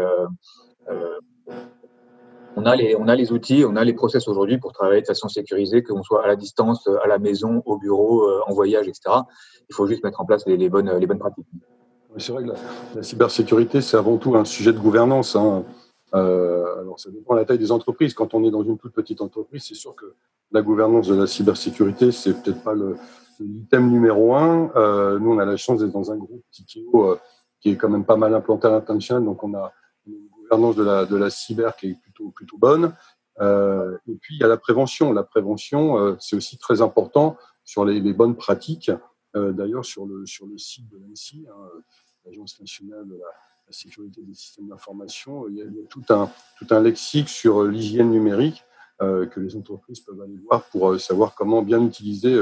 on 2.57 2.67
a 2.67 2.75
les, 2.75 3.33
outils, 3.33 3.65
on 3.65 3.77
a 3.77 3.85
les 3.85 3.93
process 3.93 4.27
aujourd'hui 4.27 4.59
pour 4.59 4.73
travailler 4.73 5.03
de 5.03 5.07
façon 5.07 5.29
sécurisée, 5.29 5.85
que 5.85 5.93
l'on 5.93 6.03
soit 6.03 6.25
à 6.25 6.27
la 6.27 6.35
distance, 6.35 6.89
à 7.05 7.07
la 7.07 7.19
maison, 7.19 7.63
au 7.65 7.79
bureau, 7.79 8.29
en 8.45 8.53
voyage, 8.53 8.89
etc. 8.89 9.19
Il 9.71 9.75
faut 9.75 9.87
juste 9.87 10.03
mettre 10.03 10.21
en 10.21 10.25
place 10.25 10.45
les, 10.47 10.69
bonnes, 10.69 10.91
les 10.99 11.07
bonnes 11.07 11.21
pratiques. 11.21 11.47
C'est 12.17 12.33
vrai 12.33 12.43
que 12.43 12.51
la, 12.97 13.03
cybersécurité, 13.05 13.81
c'est 13.81 13.97
avant 13.97 14.17
tout 14.17 14.35
un 14.35 14.45
sujet 14.45 14.73
de 14.73 14.79
gouvernance. 14.79 15.37
Hein. 15.37 15.63
Euh, 16.15 16.81
alors, 16.81 16.99
ça 16.99 17.11
dépend 17.11 17.35
de 17.35 17.41
la 17.41 17.45
taille 17.45 17.59
des 17.59 17.73
entreprises. 17.73 18.15
Quand 18.15 18.35
on 18.35 18.45
est 18.45 18.51
dans 18.51 18.63
une 18.63 18.79
toute 18.79 18.93
petite 18.93 19.21
entreprise, 19.21 19.65
c'est 19.67 19.75
sûr 19.75 19.95
que 19.95 20.15
la 20.51 20.63
gouvernance 20.63 21.09
de 21.09 21.15
la 21.15 21.27
cybersécurité, 21.27 22.13
c'est 22.13 22.43
peut-être 22.43 22.63
pas 22.63 22.75
l'item 23.41 23.91
numéro 23.91 24.35
un. 24.35 24.71
Euh, 24.77 25.19
nous, 25.19 25.33
on 25.33 25.39
a 25.39 25.45
la 25.45 25.57
chance 25.57 25.81
d'être 25.81 25.93
dans 25.93 26.11
un 26.11 26.17
groupe 26.17 26.45
TKO 26.53 27.11
euh, 27.11 27.19
qui 27.61 27.71
est 27.71 27.77
quand 27.77 27.89
même 27.89 28.05
pas 28.05 28.17
mal 28.17 28.35
implanté 28.35 28.67
à 28.67 28.71
l'international, 28.71 29.25
donc 29.25 29.43
on 29.43 29.55
a 29.55 29.73
une 30.07 30.29
gouvernance 30.31 30.77
de 30.77 30.85
la, 30.85 31.05
de 31.05 31.17
la 31.17 31.29
cyber 31.29 31.77
qui 31.77 31.91
est 31.91 32.01
plutôt, 32.01 32.31
plutôt 32.31 32.57
bonne. 32.57 32.95
Euh, 33.41 33.97
et 34.09 34.17
puis, 34.17 34.37
il 34.37 34.41
y 34.41 34.45
a 34.45 34.49
la 34.49 34.57
prévention. 34.57 35.13
La 35.13 35.23
prévention, 35.23 35.99
euh, 35.99 36.17
c'est 36.21 36.37
aussi 36.37 36.59
très 36.59 36.83
important 36.83 37.37
sur 37.65 37.85
les, 37.85 38.01
les 38.01 38.13
bonnes 38.13 38.37
pratiques. 38.37 38.91
Euh, 39.37 39.53
d'ailleurs, 39.53 39.85
sur 39.85 40.07
le, 40.07 40.27
sur 40.27 40.47
le 40.47 40.59
site 40.59 40.89
de 40.89 40.99
l'ANSI, 40.99 41.47
hein, 41.49 41.69
l'Agence 42.25 42.59
nationale 42.61 43.07
de 43.07 43.17
la 43.17 43.27
la 43.69 43.75
sécurité 43.75 44.23
des 44.23 44.35
systèmes 44.35 44.69
d'information. 44.69 45.47
Il, 45.49 45.57
y 45.57 45.63
a 45.63 45.65
tout 45.91 46.03
un, 46.09 46.31
tout 46.59 46.67
un 46.71 46.81
lexique 46.81 47.29
sur 47.29 47.63
euh, 47.63 47.69
l'hygiène 47.69 48.11
numérique 48.11 48.65
euh, 49.03 49.27
que 49.27 49.41
les 49.41 49.57
entreprises 49.57 50.01
peuvent 50.01 50.21
aller 50.23 50.39
voir 50.49 50.63
pour 50.73 50.91
euh, 50.91 50.99
savoir 50.99 51.35
comment 51.35 51.63
bien 51.63 51.85
utiliser 51.85 52.35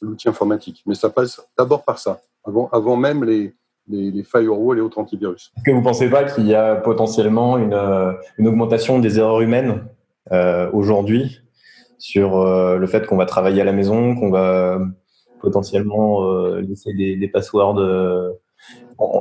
l'outil 0.00 0.28
informatique. 0.28 0.82
Mais 0.86 0.94
ça 0.94 1.10
passe 1.10 1.40
d'abord 1.58 1.84
par 1.84 1.98
ça, 1.98 2.20
avant, 2.44 2.68
avant 2.70 2.96
même 2.96 3.24
les, 3.24 3.54
les, 3.88 4.12
les 4.12 4.22
firewalls 4.22 4.78
et 4.78 4.80
autres 4.80 4.98
antivirus. 4.98 5.52
Est-ce 5.56 5.64
que 5.64 5.70
vous 5.72 5.80
ne 5.80 5.84
pensez 5.84 6.08
pas 6.08 6.24
qu'il 6.24 6.46
y 6.46 6.54
a 6.54 6.76
potentiellement 6.76 7.58
une, 7.58 7.74
une 8.38 8.46
augmentation 8.46 9.00
des 9.00 9.18
erreurs 9.18 9.40
humaines 9.40 9.84
aujourd'hui 10.72 11.40
sur 11.98 12.44
le 12.44 12.86
fait 12.86 13.06
qu'on 13.06 13.16
va 13.16 13.26
travailler 13.26 13.62
à 13.62 13.64
la 13.64 13.72
maison, 13.72 14.14
qu'on 14.14 14.30
va 14.30 14.78
potentiellement 15.40 16.54
laisser 16.56 16.92
des, 16.92 17.16
des 17.16 17.28
passwords 17.28 17.80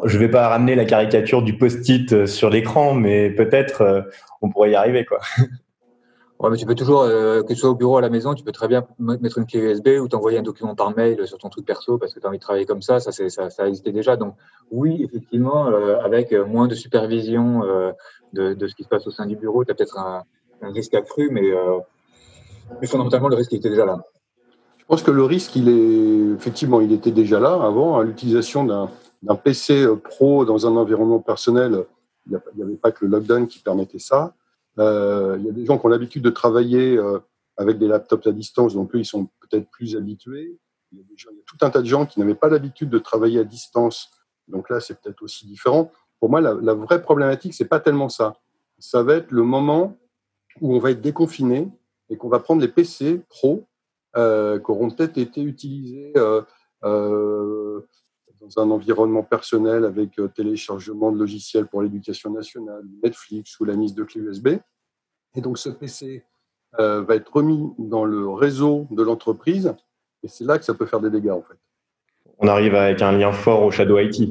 je 0.06 0.17
vais 0.17 0.29
pas 0.29 0.48
ramener 0.48 0.75
la 0.75 0.86
caricature 0.86 1.41
du 1.41 1.58
post-it 1.58 2.12
euh, 2.13 2.25
sur 2.25 2.50
l'écran, 2.50 2.94
mais 2.94 3.29
peut-être 3.29 3.82
euh, 3.82 4.01
on 4.41 4.50
pourrait 4.50 4.72
y 4.72 4.75
arriver, 4.75 5.06
quoi. 5.06 5.20
Ouais, 6.39 6.51
mais 6.51 6.58
tu 6.58 6.67
peux 6.67 6.75
toujours, 6.75 7.01
euh, 7.01 7.41
que 7.41 7.56
ce 7.56 7.62
soit 7.62 7.72
au 7.72 7.74
bureau 7.74 7.98
à 7.98 8.01
la 8.01 8.12
maison, 8.12 8.36
tu 8.36 8.44
peux 8.44 8.51
très 8.51 8.67
bien 8.67 8.86
mettre 9.00 9.39
une 9.39 9.48
clé 9.48 9.60
USB 9.60 9.88
ou 10.00 10.08
t'envoyer 10.08 10.38
un 10.38 10.44
document 10.44 10.75
par 10.75 10.96
mail 10.96 11.25
sur 11.25 11.39
ton 11.39 11.50
truc 11.50 11.65
perso 11.65 11.98
parce 11.98 12.13
que 12.13 12.20
tu 12.20 12.27
as 12.27 12.29
envie 12.29 12.38
de 12.38 12.44
travailler 12.44 12.67
comme 12.67 12.84
ça. 12.84 13.00
Ça, 13.00 13.12
ça, 13.12 13.50
ça 13.50 13.67
existait 13.67 13.91
déjà. 13.91 14.17
Donc, 14.17 14.36
oui, 14.70 15.03
effectivement, 15.03 15.65
avec 15.65 16.34
moins 16.34 16.67
de 16.67 16.75
supervision 16.75 17.63
de, 18.34 18.53
de, 18.53 18.67
ce 18.67 18.75
qui 18.75 18.84
se 18.84 18.88
passe 18.88 19.08
au 19.08 19.10
sein 19.10 19.25
du 19.25 19.36
bureau, 19.36 19.65
tu 19.65 19.72
as 19.72 19.74
peut-être 19.74 19.98
un, 19.98 20.25
un, 20.62 20.72
risque 20.72 20.94
accru, 20.94 21.32
mais, 21.32 21.51
mais 22.79 22.86
fondamentalement, 22.86 23.29
le 23.29 23.36
risque 23.36 23.53
était 23.53 23.72
déjà 23.72 23.88
là. 23.88 24.03
Je 24.77 24.86
pense 24.86 25.01
que 25.01 25.10
le 25.10 25.24
risque, 25.24 25.56
il 25.56 25.70
est 25.70 26.36
effectivement, 26.36 26.82
il 26.82 26.94
était 26.94 27.10
déjà 27.10 27.39
là 27.39 27.60
avant, 27.63 27.98
à 27.98 28.03
l'utilisation 28.03 28.63
d'un 28.63 28.91
d'un 29.27 29.36
PC 29.36 29.84
euh, 29.84 29.96
pro 29.96 30.46
dans 30.46 30.67
un 30.67 30.75
environnement 30.75 31.19
personnel, 31.19 31.86
il 32.25 32.39
n'y 32.55 32.63
avait 32.63 32.75
pas 32.75 32.91
que 32.91 33.05
le 33.05 33.12
lockdown 33.12 33.48
qui 33.48 33.60
permettait 33.60 34.00
ça. 34.00 34.34
Euh, 34.79 35.38
il 35.39 35.46
y 35.46 35.50
a 35.50 35.51
des 35.51 35.65
gens 35.65 35.77
qui 35.77 35.86
ont 35.86 35.89
l'habitude 35.89 36.24
de 36.24 36.29
travailler 36.29 36.98
euh, 36.98 37.19
avec 37.57 37.77
des 37.77 37.88
laptops 37.88 38.27
à 38.27 38.31
distance, 38.31 38.74
donc 38.74 38.93
eux, 38.96 39.00
ils 39.00 39.05
sont 39.05 39.27
peut-être 39.41 39.69
plus 39.69 39.96
habitués. 39.96 40.57
Il 40.91 41.00
y, 41.00 41.01
a 41.01 41.05
tout 41.46 41.57
un 41.62 41.69
tas 41.69 41.81
de 41.81 41.88
gens 41.88 42.05
qui 42.05 42.19
n'avaient 42.19 42.36
pas 42.36 42.48
l'habitude 42.48 42.89
de 42.89 43.00
travailler 43.00 43.39
à 43.39 43.43
distance, 43.43 44.10
donc 44.48 44.69
là, 44.69 44.79
c'est 44.79 45.00
peut-être 45.01 45.22
aussi 45.22 45.46
différent. 45.46 45.91
Pour 46.19 46.29
moi, 46.29 46.39
la, 46.39 46.74
vraie 46.74 47.01
problématique, 47.01 47.53
c'est 47.53 47.65
pas 47.65 47.79
tellement 47.79 48.10
ça. 48.10 48.38
Ça 48.79 49.03
va 49.03 49.15
être 49.15 49.31
le 49.31 49.43
moment 49.43 49.98
où 50.62 50.74
on 50.75 50.79
va 50.79 50.91
être 50.91 51.01
déconfiné 51.01 51.67
et 52.10 52.15
qu'on 52.15 52.29
va 52.29 52.39
prendre 52.39 52.62
les 52.62 52.69
PC 52.69 53.22
pro 53.27 53.65
qui 54.15 54.72
auront 54.72 54.89
peut-être 54.89 55.17
été 55.19 55.41
utilisés 55.43 56.13
dans 58.41 58.62
un 58.62 58.72
environnement 58.72 59.24
personnel 59.24 59.86
avec 59.86 60.20
euh, 60.20 60.27
téléchargement 60.27 61.12
de 61.12 61.17
logiciels 61.17 61.67
pour 61.67 61.82
l'éducation 61.82 62.32
nationale, 62.32 62.84
Netflix 63.03 63.60
ou 63.60 63.65
la 63.65 63.75
mise 63.75 63.94
de 63.94 64.03
clés 64.03 64.22
USB. 64.22 64.50
Et 65.36 65.41
donc 65.41 65.58
ce 65.58 65.70
PC 65.70 66.24
va 66.77 67.15
être 67.15 67.34
remis 67.34 67.74
dans 67.79 68.06
le 68.06 68.29
réseau 68.29 68.86
de 68.91 69.01
l'entreprise, 69.01 69.74
et 70.22 70.27
c'est 70.27 70.44
là 70.44 70.60
que 70.60 70.65
ça 70.65 70.75
peut 70.75 70.86
faire 70.86 71.00
des 71.00 71.10
dégâts 71.10 71.32
en 71.32 71.41
fait. 71.41 71.58
On 72.38 72.48
arrive 72.48 72.75
avec 72.75 73.01
un 73.01 73.13
lien 73.13 73.32
fort 73.32 73.63
au 73.63 73.72
Shadow 73.72 73.98
IT. 73.98 74.29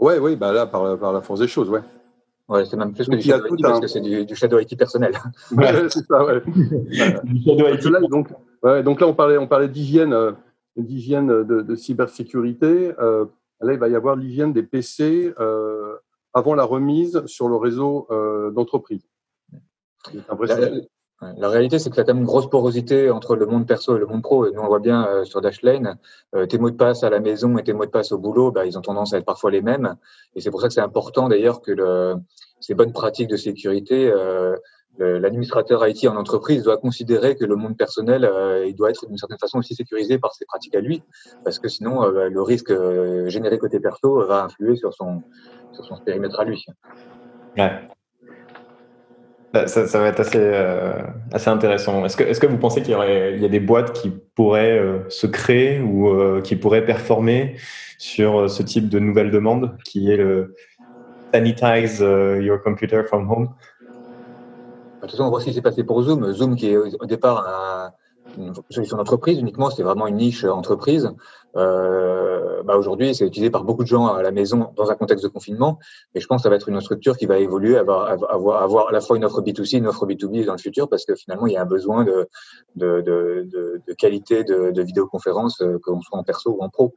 Ouais, 0.00 0.18
oui, 0.18 0.34
bah 0.34 0.52
là, 0.52 0.66
par, 0.66 0.98
par 0.98 1.12
la 1.12 1.20
force 1.22 1.40
des 1.40 1.48
choses, 1.48 1.70
ouais. 1.70 1.82
Ouais, 2.48 2.64
c'est 2.66 2.76
même 2.76 2.92
plus 2.92 3.06
que 3.06 3.14
du 3.14 3.22
Shadow 3.22 3.54
IT 3.54 3.62
parce 3.62 3.80
que 3.80 3.86
c'est 3.86 4.00
du, 4.00 4.34
Shadow 4.34 4.58
IT 4.58 4.76
personnel. 4.76 5.14
Ouais, 5.52 5.72
c'est 5.88 6.04
ça, 6.04 6.24
ouais. 6.24 6.42
du 6.44 7.42
Shadow 7.42 7.68
IT. 7.68 7.84
Là, 7.84 8.00
donc, 8.00 8.28
ouais, 8.62 8.82
donc 8.82 9.00
là, 9.00 9.06
on 9.06 9.14
parlait, 9.14 9.38
on 9.38 9.46
parlait 9.46 9.68
d'hygiène, 9.68 10.12
euh, 10.12 10.32
d'hygiène 10.76 11.28
de, 11.44 11.62
de, 11.62 11.74
cybersécurité. 11.74 12.92
Euh, 12.98 13.26
là, 13.60 13.72
il 13.72 13.78
va 13.78 13.88
y 13.88 13.94
avoir 13.94 14.16
l'hygiène 14.16 14.52
des 14.52 14.62
PC 14.62 15.32
euh, 15.38 15.96
avant 16.32 16.54
la 16.54 16.64
remise 16.64 17.24
sur 17.26 17.48
le 17.48 17.56
réseau 17.56 18.06
euh, 18.10 18.50
d'entreprise. 18.50 19.02
La 21.38 21.48
réalité, 21.48 21.78
c'est 21.78 21.88
que 21.88 21.94
tu 21.94 22.00
as 22.00 22.04
quand 22.04 22.12
même 22.12 22.22
une 22.22 22.26
grosse 22.26 22.50
porosité 22.50 23.08
entre 23.08 23.34
le 23.34 23.46
monde 23.46 23.66
perso 23.66 23.96
et 23.96 23.98
le 23.98 24.04
monde 24.04 24.22
pro. 24.22 24.46
Et 24.46 24.52
nous, 24.52 24.60
on 24.60 24.66
voit 24.66 24.80
bien 24.80 25.24
sur 25.24 25.40
Dashlane, 25.40 25.96
tes 26.50 26.58
mots 26.58 26.70
de 26.70 26.76
passe 26.76 27.02
à 27.02 27.08
la 27.08 27.18
maison 27.18 27.56
et 27.56 27.64
tes 27.64 27.72
mots 27.72 27.86
de 27.86 27.90
passe 27.90 28.12
au 28.12 28.18
boulot, 28.18 28.50
bah, 28.50 28.66
ils 28.66 28.76
ont 28.76 28.82
tendance 28.82 29.14
à 29.14 29.18
être 29.18 29.24
parfois 29.24 29.50
les 29.50 29.62
mêmes. 29.62 29.96
Et 30.34 30.42
c'est 30.42 30.50
pour 30.50 30.60
ça 30.60 30.68
que 30.68 30.74
c'est 30.74 30.82
important 30.82 31.30
d'ailleurs 31.30 31.62
que 31.62 31.72
le, 31.72 32.16
ces 32.60 32.74
bonnes 32.74 32.92
pratiques 32.92 33.30
de 33.30 33.36
sécurité, 33.36 34.12
l'administrateur 34.98 35.86
IT 35.86 36.06
en 36.06 36.16
entreprise 36.16 36.62
doit 36.62 36.76
considérer 36.76 37.36
que 37.36 37.44
le 37.44 37.56
monde 37.56 37.76
personnel, 37.76 38.24
euh, 38.24 38.66
il 38.66 38.74
doit 38.76 38.90
être 38.90 39.06
d'une 39.06 39.18
certaine 39.18 39.38
façon 39.38 39.58
aussi 39.58 39.74
sécurisé 39.74 40.18
par 40.18 40.34
ses 40.34 40.44
pratiques 40.44 40.74
à 40.74 40.80
lui, 40.80 41.02
parce 41.44 41.58
que 41.58 41.68
sinon, 41.68 42.00
bah, 42.12 42.28
le 42.28 42.42
risque 42.42 42.72
généré 43.26 43.58
côté 43.58 43.80
perso 43.80 44.24
va 44.26 44.44
influer 44.44 44.76
sur 44.76 44.92
son, 44.94 45.22
sur 45.72 45.84
son 45.84 45.96
périmètre 46.04 46.38
à 46.40 46.44
lui. 46.44 46.64
Ouais. 47.56 47.70
Ça, 49.66 50.00
va 50.00 50.08
être 50.08 50.18
assez, 50.18 50.38
euh, 50.40 51.00
assez 51.32 51.48
intéressant. 51.48 52.04
Est-ce 52.04 52.16
que, 52.16 52.24
est 52.24 52.40
que 52.40 52.46
vous 52.46 52.58
pensez 52.58 52.82
qu'il 52.82 52.90
y, 52.92 53.40
y 53.40 53.44
a 53.44 53.48
des 53.48 53.60
boîtes 53.60 53.92
qui 53.92 54.10
pourraient 54.34 54.76
euh, 54.76 55.08
se 55.08 55.28
créer 55.28 55.78
ou 55.78 56.08
euh, 56.08 56.40
qui 56.40 56.56
pourraient 56.56 56.84
performer 56.84 57.56
sur 57.96 58.50
ce 58.50 58.64
type 58.64 58.88
de 58.88 58.98
nouvelle 58.98 59.30
demande 59.30 59.76
qui 59.84 60.10
est 60.10 60.16
le 60.16 60.56
sanitize 61.32 62.00
your 62.00 62.60
computer 62.62 63.02
from 63.04 63.30
home? 63.30 63.48
Toute 65.06 65.12
façon, 65.12 65.24
on 65.24 65.30
voit 65.30 65.40
ce 65.40 65.46
qui 65.46 65.54
s'est 65.54 65.62
passé 65.62 65.84
pour 65.84 66.02
Zoom. 66.02 66.32
Zoom 66.32 66.56
qui 66.56 66.68
est 66.68 66.76
au 66.76 67.06
départ 67.06 67.46
un, 67.46 67.92
une 68.38 68.52
solution 68.70 68.96
d'entreprise 68.96 69.38
uniquement, 69.38 69.70
c'était 69.70 69.82
vraiment 69.82 70.06
une 70.06 70.16
niche 70.16 70.44
entreprise. 70.44 71.10
Euh, 71.56 72.62
bah 72.64 72.76
aujourd'hui, 72.76 73.14
c'est 73.14 73.26
utilisé 73.26 73.50
par 73.50 73.64
beaucoup 73.64 73.82
de 73.82 73.88
gens 73.88 74.06
à 74.08 74.22
la 74.22 74.32
maison 74.32 74.72
dans 74.76 74.90
un 74.90 74.94
contexte 74.94 75.24
de 75.24 75.28
confinement. 75.28 75.78
Et 76.14 76.20
je 76.20 76.26
pense 76.26 76.40
que 76.40 76.42
ça 76.44 76.48
va 76.48 76.56
être 76.56 76.68
une 76.68 76.80
structure 76.80 77.16
qui 77.16 77.26
va 77.26 77.38
évoluer, 77.38 77.76
avoir, 77.76 78.08
avoir, 78.30 78.62
avoir 78.62 78.88
à 78.88 78.92
la 78.92 79.00
fois 79.00 79.16
une 79.16 79.24
offre 79.24 79.40
B2C, 79.40 79.78
une 79.78 79.86
offre 79.86 80.06
B2B 80.06 80.44
dans 80.46 80.52
le 80.52 80.58
futur, 80.58 80.88
parce 80.88 81.04
que 81.04 81.14
finalement, 81.14 81.46
il 81.46 81.52
y 81.52 81.56
a 81.56 81.62
un 81.62 81.66
besoin 81.66 82.04
de, 82.04 82.28
de, 82.76 83.02
de, 83.02 83.46
de, 83.52 83.82
de 83.86 83.92
qualité 83.94 84.42
de, 84.42 84.70
de 84.70 84.82
vidéoconférence, 84.82 85.60
euh, 85.60 85.78
qu'on 85.82 86.00
soit 86.00 86.18
en 86.18 86.24
perso 86.24 86.56
ou 86.58 86.62
en 86.62 86.70
pro. 86.70 86.94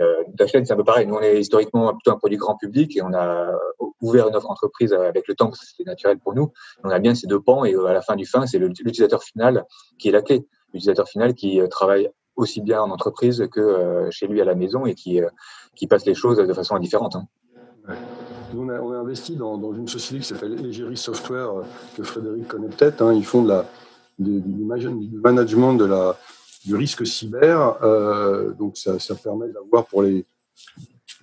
Euh, 0.00 0.24
c'est 0.38 0.70
un 0.70 0.76
peu 0.76 0.84
pareil. 0.84 1.06
Nous, 1.06 1.14
on 1.14 1.20
est 1.20 1.40
historiquement 1.40 1.92
plutôt 1.92 2.12
un 2.12 2.18
produit 2.18 2.38
grand 2.38 2.56
public 2.56 2.96
et 2.96 3.02
on 3.02 3.12
a 3.12 3.52
ouvert 4.00 4.28
une 4.28 4.34
offre 4.34 4.50
entreprise 4.50 4.92
avec 4.92 5.28
le 5.28 5.34
temps, 5.34 5.52
c'était 5.52 5.88
naturel 5.88 6.18
pour 6.18 6.34
nous. 6.34 6.52
On 6.82 6.90
a 6.90 6.98
bien 6.98 7.14
ces 7.14 7.26
deux 7.26 7.40
pans 7.40 7.64
et 7.64 7.74
à 7.74 7.92
la 7.92 8.02
fin 8.02 8.16
du 8.16 8.26
fin, 8.26 8.46
c'est 8.46 8.58
l'utilisateur 8.58 9.22
final 9.22 9.64
qui 9.98 10.08
est 10.08 10.12
la 10.12 10.22
clé 10.22 10.46
l'utilisateur 10.72 11.08
final 11.08 11.34
qui 11.34 11.60
euh, 11.60 11.66
travaille 11.66 12.10
aussi 12.36 12.60
bien 12.60 12.80
en 12.82 12.90
entreprise 12.90 13.46
que 13.52 13.60
euh, 13.60 14.10
chez 14.10 14.26
lui 14.26 14.40
à 14.40 14.44
la 14.44 14.54
maison 14.54 14.86
et 14.86 14.94
qui, 14.94 15.20
euh, 15.20 15.28
qui 15.76 15.86
passe 15.86 16.06
les 16.06 16.14
choses 16.14 16.38
de 16.38 16.52
façon 16.52 16.78
différente. 16.78 17.16
Hein. 17.16 17.26
Nous, 18.54 18.62
on, 18.62 18.68
a, 18.70 18.96
investi 18.96 19.36
dans, 19.36 19.58
dans 19.58 19.72
une 19.72 19.88
société 19.88 20.22
qui 20.22 20.28
s'appelle 20.28 20.64
Egeri 20.64 20.96
Software, 20.96 21.50
que 21.96 22.02
Frédéric 22.02 22.48
connaît 22.48 22.68
peut-être. 22.68 23.02
Hein. 23.02 23.12
Ils 23.12 23.24
font 23.24 23.42
de 23.42 23.48
la, 23.48 23.66
du 24.18 24.54
management 25.22 25.74
de 25.74 25.84
la, 25.84 26.16
du 26.64 26.76
risque 26.76 27.06
cyber. 27.06 27.82
Euh, 27.82 28.52
donc, 28.52 28.76
ça, 28.76 29.14
permet 29.14 29.48
d'avoir 29.48 29.86
pour 29.86 30.02
les, 30.02 30.26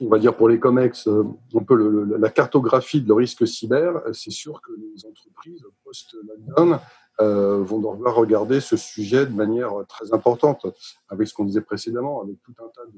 on 0.02 0.08
va 0.08 0.20
dire 0.20 0.36
pour 0.36 0.50
les 0.50 0.60
COMEX, 0.60 1.08
un 1.08 1.64
peu 1.64 1.76
le, 1.76 2.18
la 2.18 2.30
cartographie 2.30 3.02
de 3.02 3.08
le 3.08 3.14
risque 3.14 3.48
cyber. 3.48 4.02
C'est 4.14 4.32
sûr 4.32 4.62
que 4.62 4.72
les 4.72 5.06
entreprises 5.06 5.64
post-lockdown 5.84 6.80
euh, 7.22 7.64
vont 7.64 7.80
devoir 7.80 8.16
regarder 8.16 8.62
ce 8.62 8.78
sujet 8.78 9.26
de 9.26 9.34
manière 9.34 9.74
très 9.88 10.14
importante, 10.14 10.66
avec 11.10 11.28
ce 11.28 11.34
qu'on 11.34 11.46
disait 11.46 11.62
précédemment, 11.62 12.22
avec 12.22 12.42
tout 12.44 12.54
un 12.60 12.68
tas 12.68 12.90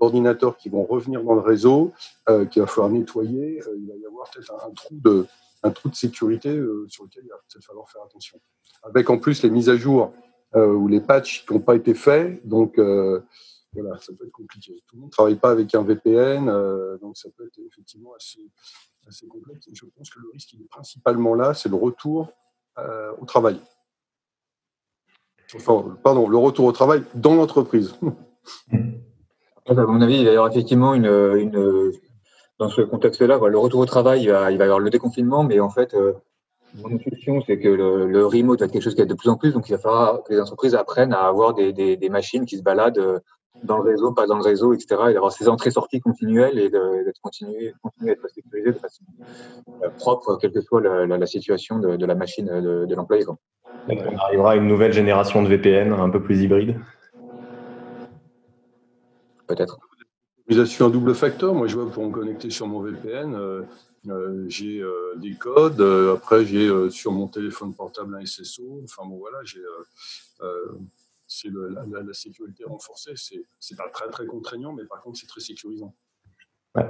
d'ordinateurs 0.00 0.56
qui 0.56 0.68
vont 0.68 0.84
revenir 0.84 1.22
dans 1.22 1.34
le 1.34 1.40
réseau, 1.40 1.92
euh, 2.28 2.44
qu'il 2.46 2.62
va 2.62 2.68
falloir 2.68 2.90
nettoyer. 2.90 3.60
Euh, 3.60 3.76
il 3.78 3.88
va 3.88 3.94
y 3.94 4.06
avoir 4.06 4.30
peut-être 4.30 4.52
un, 4.52 4.70
trou 4.70 4.94
de, 4.94 5.26
un 5.62 5.70
trou 5.70 5.88
de 5.88 5.94
sécurité 5.94 6.50
euh, 6.50 6.86
sur 6.88 7.04
lequel 7.04 7.24
il 7.24 7.30
va 7.30 7.60
falloir 7.60 7.88
faire 7.90 8.02
attention. 8.02 8.38
Avec 8.82 9.10
en 9.10 9.18
plus 9.18 9.42
les 9.42 9.50
mises 9.50 9.68
à 9.68 9.76
jour 9.76 10.04
euh, 10.04 10.08
ou 10.56 10.88
les 10.88 11.00
patchs 11.00 11.44
qui 11.44 11.52
n'ont 11.52 11.60
pas 11.60 11.76
été 11.76 11.94
faits, 11.94 12.46
donc 12.46 12.78
voilà, 12.78 13.98
ça 13.98 14.12
peut 14.18 14.24
être 14.24 14.32
compliqué. 14.32 14.82
Tout 14.86 14.96
le 14.96 15.00
monde 15.00 15.10
ne 15.10 15.12
travaille 15.12 15.36
pas 15.36 15.50
avec 15.50 15.74
un 15.74 15.82
VPN, 15.82 16.46
donc 17.00 17.16
ça 17.16 17.28
peut 17.36 17.46
être 17.46 17.58
effectivement 17.66 18.14
assez, 18.14 18.40
assez 19.08 19.26
complexe. 19.26 19.66
Je 19.72 19.84
pense 19.96 20.10
que 20.10 20.18
le 20.20 20.28
risque, 20.32 20.52
il 20.52 20.62
est 20.62 20.68
principalement 20.68 21.34
là, 21.34 21.54
c'est 21.54 21.68
le 21.68 21.76
retour 21.76 22.32
euh, 22.78 23.12
au 23.18 23.24
travail. 23.24 23.60
pardon, 26.02 26.28
le 26.28 26.36
retour 26.36 26.66
au 26.66 26.72
travail 26.72 27.02
dans 27.14 27.34
l'entreprise. 27.34 27.94
À 29.68 29.74
mon 29.74 30.00
avis, 30.00 30.18
il 30.18 30.24
va 30.24 30.30
y 30.30 30.34
avoir 30.36 30.48
effectivement 30.48 30.94
une, 30.94 31.90
dans 32.60 32.68
ce 32.68 32.82
contexte-là, 32.82 33.40
le 33.48 33.58
retour 33.58 33.80
au 33.80 33.84
travail, 33.84 34.22
il 34.22 34.30
va, 34.30 34.52
y 34.52 34.62
avoir 34.62 34.78
le 34.78 34.90
déconfinement, 34.90 35.42
mais 35.42 35.58
en 35.58 35.70
fait, 35.70 35.92
euh, 35.94 36.12
mon 36.82 36.94
intuition, 36.94 37.42
c'est 37.46 37.58
que 37.58 37.68
le, 37.68 38.06
le, 38.06 38.26
remote 38.26 38.60
va 38.60 38.66
être 38.66 38.72
quelque 38.72 38.82
chose 38.82 38.94
qui 38.94 39.00
être 39.00 39.08
de 39.08 39.14
plus 39.14 39.28
en 39.28 39.36
plus, 39.36 39.52
donc 39.52 39.68
il 39.68 39.72
va 39.72 39.78
falloir 39.78 40.22
que 40.22 40.32
les 40.32 40.40
entreprises 40.40 40.74
apprennent 40.74 41.12
à 41.12 41.26
avoir 41.26 41.54
des, 41.54 41.72
des, 41.72 41.96
des 41.96 42.08
machines 42.08 42.44
qui 42.44 42.56
se 42.56 42.62
baladent 42.62 42.98
euh, 42.98 43.18
dans 43.62 43.78
le 43.78 43.84
réseau, 43.84 44.12
pas 44.12 44.26
dans 44.26 44.36
le 44.36 44.42
réseau, 44.42 44.74
etc. 44.74 44.96
Et 45.10 45.14
d'avoir 45.14 45.32
ces 45.32 45.48
entrées-sorties 45.48 46.00
continuelles 46.00 46.58
et 46.58 46.68
d'être 46.68 47.20
continué, 47.22 47.72
continuer 47.82 48.10
à 48.10 48.12
être 48.14 48.28
sécurisé 48.28 48.72
de 48.72 48.78
façon 48.78 49.04
euh, 49.82 49.88
propre, 49.96 50.38
quelle 50.40 50.52
que 50.52 50.60
soit 50.60 50.80
la, 50.80 51.06
la, 51.06 51.18
la 51.18 51.26
situation 51.26 51.78
de, 51.78 51.96
de, 51.96 52.06
la 52.06 52.14
machine 52.14 52.46
de, 52.46 52.84
de 52.84 52.94
l'employé. 52.94 53.24
On 53.88 54.16
arrivera 54.18 54.52
à 54.52 54.56
une 54.56 54.66
nouvelle 54.66 54.92
génération 54.92 55.42
de 55.42 55.48
VPN 55.48 55.92
un 55.92 56.10
peu 56.10 56.22
plus 56.22 56.42
hybride 56.42 56.76
Peut-être. 59.46 59.78
Utilisation 60.48 60.86
à 60.86 60.90
double 60.90 61.14
facteur. 61.14 61.54
Moi, 61.54 61.66
je 61.66 61.76
vois 61.76 61.90
pour 61.90 62.04
me 62.04 62.10
connecter 62.10 62.50
sur 62.50 62.66
mon 62.66 62.80
VPN, 62.80 63.34
euh, 63.34 63.62
j'ai 64.48 64.80
euh, 64.80 65.14
des 65.16 65.34
codes. 65.34 65.80
Euh, 65.80 66.14
après, 66.14 66.44
j'ai 66.44 66.68
euh, 66.68 66.90
sur 66.90 67.12
mon 67.12 67.28
téléphone 67.28 67.74
portable 67.74 68.16
un 68.16 68.24
SSO. 68.24 68.80
Enfin 68.84 69.08
bon, 69.08 69.18
voilà, 69.18 69.38
j'ai 69.44 69.60
c'est 71.28 71.48
la, 71.48 71.84
la, 71.90 72.02
la, 72.02 72.12
sécurité 72.12 72.64
renforcée. 72.64 73.14
C'est 73.16 73.76
pas 73.76 73.88
très 73.92 74.08
très 74.10 74.26
contraignant, 74.26 74.72
mais 74.72 74.84
par 74.84 75.02
contre, 75.02 75.18
c'est 75.18 75.26
très 75.26 75.40
sécurisant. 75.40 75.92
Ouais. 76.76 76.84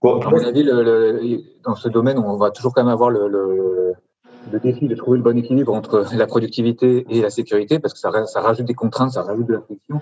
Bon, 0.00 0.20
à 0.20 0.30
mon 0.30 0.42
avis, 0.42 0.62
le, 0.62 0.82
le, 0.82 1.40
dans 1.62 1.74
ce 1.74 1.88
domaine, 1.88 2.18
on 2.18 2.36
va 2.36 2.50
toujours 2.50 2.72
quand 2.72 2.82
même 2.82 2.92
avoir 2.92 3.10
le, 3.10 3.28
le, 3.28 4.60
défi 4.60 4.86
de 4.86 4.94
trouver 4.94 5.18
le 5.18 5.24
bon 5.24 5.36
équilibre 5.36 5.74
entre 5.74 6.06
la 6.14 6.26
productivité 6.26 7.04
et 7.10 7.20
la 7.20 7.28
sécurité, 7.28 7.80
parce 7.80 7.92
que 7.92 8.00
ça, 8.00 8.24
ça 8.26 8.40
rajoute 8.40 8.66
des 8.66 8.74
contraintes, 8.74 9.10
ça 9.10 9.22
rajoute 9.22 9.46
de 9.46 9.54
la 9.54 9.60
friction. 9.60 10.00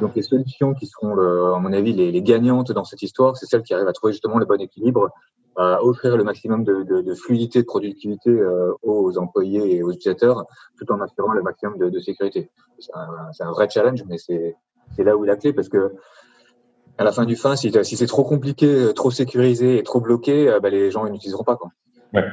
Donc 0.00 0.16
les 0.16 0.22
solutions 0.22 0.74
qui 0.74 0.86
seront, 0.86 1.12
à 1.54 1.58
mon 1.60 1.72
avis, 1.72 1.92
les, 1.92 2.10
les 2.10 2.22
gagnantes 2.22 2.72
dans 2.72 2.84
cette 2.84 3.02
histoire, 3.02 3.36
c'est 3.36 3.46
celles 3.46 3.62
qui 3.62 3.74
arrivent 3.74 3.88
à 3.88 3.92
trouver 3.92 4.14
justement 4.14 4.38
le 4.38 4.46
bon 4.46 4.60
équilibre, 4.60 5.10
à 5.56 5.82
offrir 5.84 6.16
le 6.16 6.24
maximum 6.24 6.64
de, 6.64 6.82
de, 6.84 7.00
de 7.00 7.14
fluidité, 7.14 7.60
de 7.60 7.66
productivité 7.66 8.30
euh, 8.30 8.72
aux 8.82 9.18
employés 9.18 9.76
et 9.76 9.82
aux 9.82 9.90
utilisateurs, 9.90 10.44
tout 10.78 10.90
en 10.92 11.00
assurant 11.00 11.32
le 11.32 11.42
maximum 11.42 11.76
de, 11.78 11.88
de 11.88 11.98
sécurité. 11.98 12.50
C'est 12.78 12.92
un, 12.94 13.46
un, 13.46 13.50
vrai 13.50 13.68
challenge, 13.68 14.04
mais 14.08 14.16
c'est 14.18 15.04
là 15.04 15.16
où 15.16 15.24
est 15.24 15.28
la 15.28 15.36
clé, 15.36 15.52
parce 15.52 15.68
que 15.68 15.92
à 16.98 17.04
la 17.04 17.12
fin 17.12 17.24
du 17.24 17.36
fin, 17.36 17.56
si, 17.56 17.72
si 17.82 17.96
c'est 17.96 18.06
trop 18.06 18.24
compliqué, 18.24 18.92
trop 18.94 19.10
sécurisé 19.10 19.78
et 19.78 19.82
trop 19.82 20.00
bloqué, 20.00 20.58
bah, 20.62 20.70
les 20.70 20.90
gens 20.90 21.08
n'utiliseront 21.08 21.44
pas. 21.44 21.56
Quoi. 21.56 21.70
Ouais. 22.12 22.24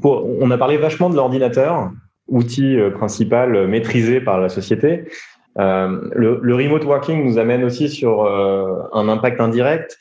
Pour, 0.00 0.24
on 0.40 0.50
a 0.50 0.58
parlé 0.58 0.76
vachement 0.76 1.10
de 1.10 1.16
l'ordinateur, 1.16 1.90
outil 2.28 2.78
euh, 2.78 2.90
principal 2.90 3.54
euh, 3.54 3.66
maîtrisé 3.66 4.20
par 4.20 4.40
la 4.40 4.48
société. 4.48 5.08
Euh, 5.58 6.00
le, 6.12 6.40
le, 6.42 6.54
remote 6.54 6.84
working 6.84 7.24
nous 7.24 7.38
amène 7.38 7.62
aussi 7.64 7.88
sur 7.88 8.24
euh, 8.24 8.82
un 8.92 9.08
impact 9.08 9.40
indirect. 9.40 9.98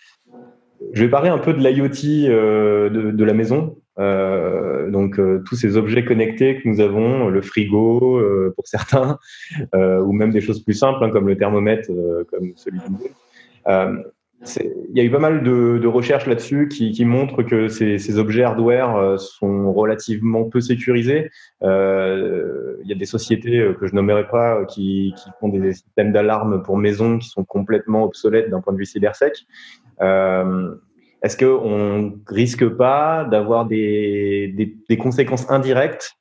Je 0.94 1.04
vais 1.04 1.10
parler 1.10 1.30
un 1.30 1.40
peu 1.40 1.54
de 1.54 1.60
l'IoT 1.60 2.30
euh, 2.30 2.90
de, 2.90 3.12
de, 3.12 3.24
la 3.24 3.34
maison. 3.34 3.78
Euh, 4.00 4.90
donc 4.90 5.20
tous 5.46 5.56
ces 5.56 5.76
objets 5.76 6.06
connectés 6.06 6.62
que 6.62 6.70
nous 6.70 6.80
avons, 6.80 7.30
le 7.30 7.42
frigo 7.42 8.22
pour 8.56 8.68
certains, 8.68 9.20
ou 9.74 10.12
même 10.14 10.32
des 10.32 10.42
choses 10.42 10.64
plus 10.64 10.74
simples 10.74 11.04
hein, 11.04 11.10
comme 11.10 11.28
le 11.28 11.36
thermomètre, 11.36 11.90
comme 12.30 12.54
celui 12.56 12.80
de 12.80 14.04
il 14.90 14.98
y 14.98 15.00
a 15.00 15.04
eu 15.04 15.12
pas 15.12 15.20
mal 15.20 15.44
de, 15.44 15.80
de 15.82 15.88
recherches 15.88 16.28
là-dessus 16.28 16.68
qui, 16.68 16.92
qui, 16.92 17.06
montrent 17.06 17.44
que 17.44 17.68
ces, 17.68 17.98
ces, 17.98 18.18
objets 18.18 18.44
hardware 18.44 18.96
euh, 18.96 19.18
sont 19.18 19.72
relativement 19.72 20.44
peu 20.44 20.60
sécurisés. 20.60 21.30
Euh, 21.62 22.76
il 22.84 22.90
y 22.90 22.94
a 22.94 22.96
des 22.96 23.06
sociétés 23.06 23.60
euh, 23.60 23.74
que 23.74 23.88
je 23.88 23.96
nommerai 23.96 24.28
pas 24.28 24.66
qui, 24.66 25.14
qui 25.18 25.30
font 25.40 25.50
des 25.50 25.74
systèmes 25.74 26.12
d'alarme 26.12 26.62
pour 26.64 26.78
maison 26.78 27.20
qui 27.20 27.30
sont 27.30 27.46
complètement 27.46 28.04
obsolètes 28.04 28.50
d'un 28.50 28.62
point 28.62 28.74
de 28.74 28.78
vue 28.78 28.86
cybersec. 28.86 29.46
Euh, 30.02 30.76
est-ce 31.22 31.38
qu'on 31.38 32.20
risque 32.28 32.68
pas 32.68 33.24
d'avoir 33.26 33.66
des, 33.66 34.54
des, 34.56 34.76
des, 34.90 34.98
conséquences 34.98 35.50
indirectes 35.50 36.16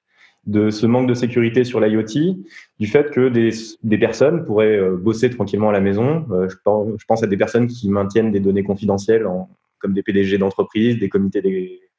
de 0.47 0.71
ce 0.71 0.87
manque 0.87 1.09
de 1.09 1.15
sécurité 1.15 1.65
sur 1.65 1.81
l'IoT, 1.81 2.37
du 2.79 2.87
fait 2.87 3.11
que 3.11 3.29
des, 3.29 3.51
des 3.83 3.99
personnes 3.99 4.45
pourraient 4.45 4.79
euh, 4.79 4.97
bosser 4.97 5.31
tranquillement 5.31 5.71
à 5.71 5.73
la 5.73 5.81
maison? 5.81 6.27
Euh, 6.31 6.49
je, 6.49 6.57
pense, 6.65 6.89
je, 6.99 7.05
pense, 7.07 7.23
à 7.23 7.27
des 7.27 7.37
personnes 7.37 7.67
qui 7.67 7.89
maintiennent 7.89 8.31
des 8.31 8.41
données 8.41 8.63
confidentielles, 8.63 9.27
en, 9.27 9.49
comme 9.79 9.93
des 9.93 10.03
PDG 10.03 10.39
d'entreprise, 10.39 10.99
des 10.99 11.09
comités 11.09 11.43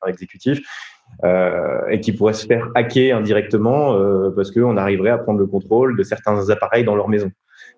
exécutifs, 0.08 0.62
euh, 1.24 1.88
et 1.90 2.00
qui 2.00 2.12
pourraient 2.12 2.34
se 2.34 2.48
faire 2.48 2.70
hacker 2.74 3.16
indirectement 3.16 3.96
euh, 3.96 4.32
parce 4.32 4.52
qu'on 4.52 4.78
arriverait 4.78 5.12
à 5.12 5.18
prendre 5.18 5.40
le 5.40 5.46
contrôle 5.46 5.96
de 5.96 6.04
certains 6.04 6.50
appareils 6.50 6.84
dans 6.84 6.96
leur 6.96 7.08
maison. 7.08 7.32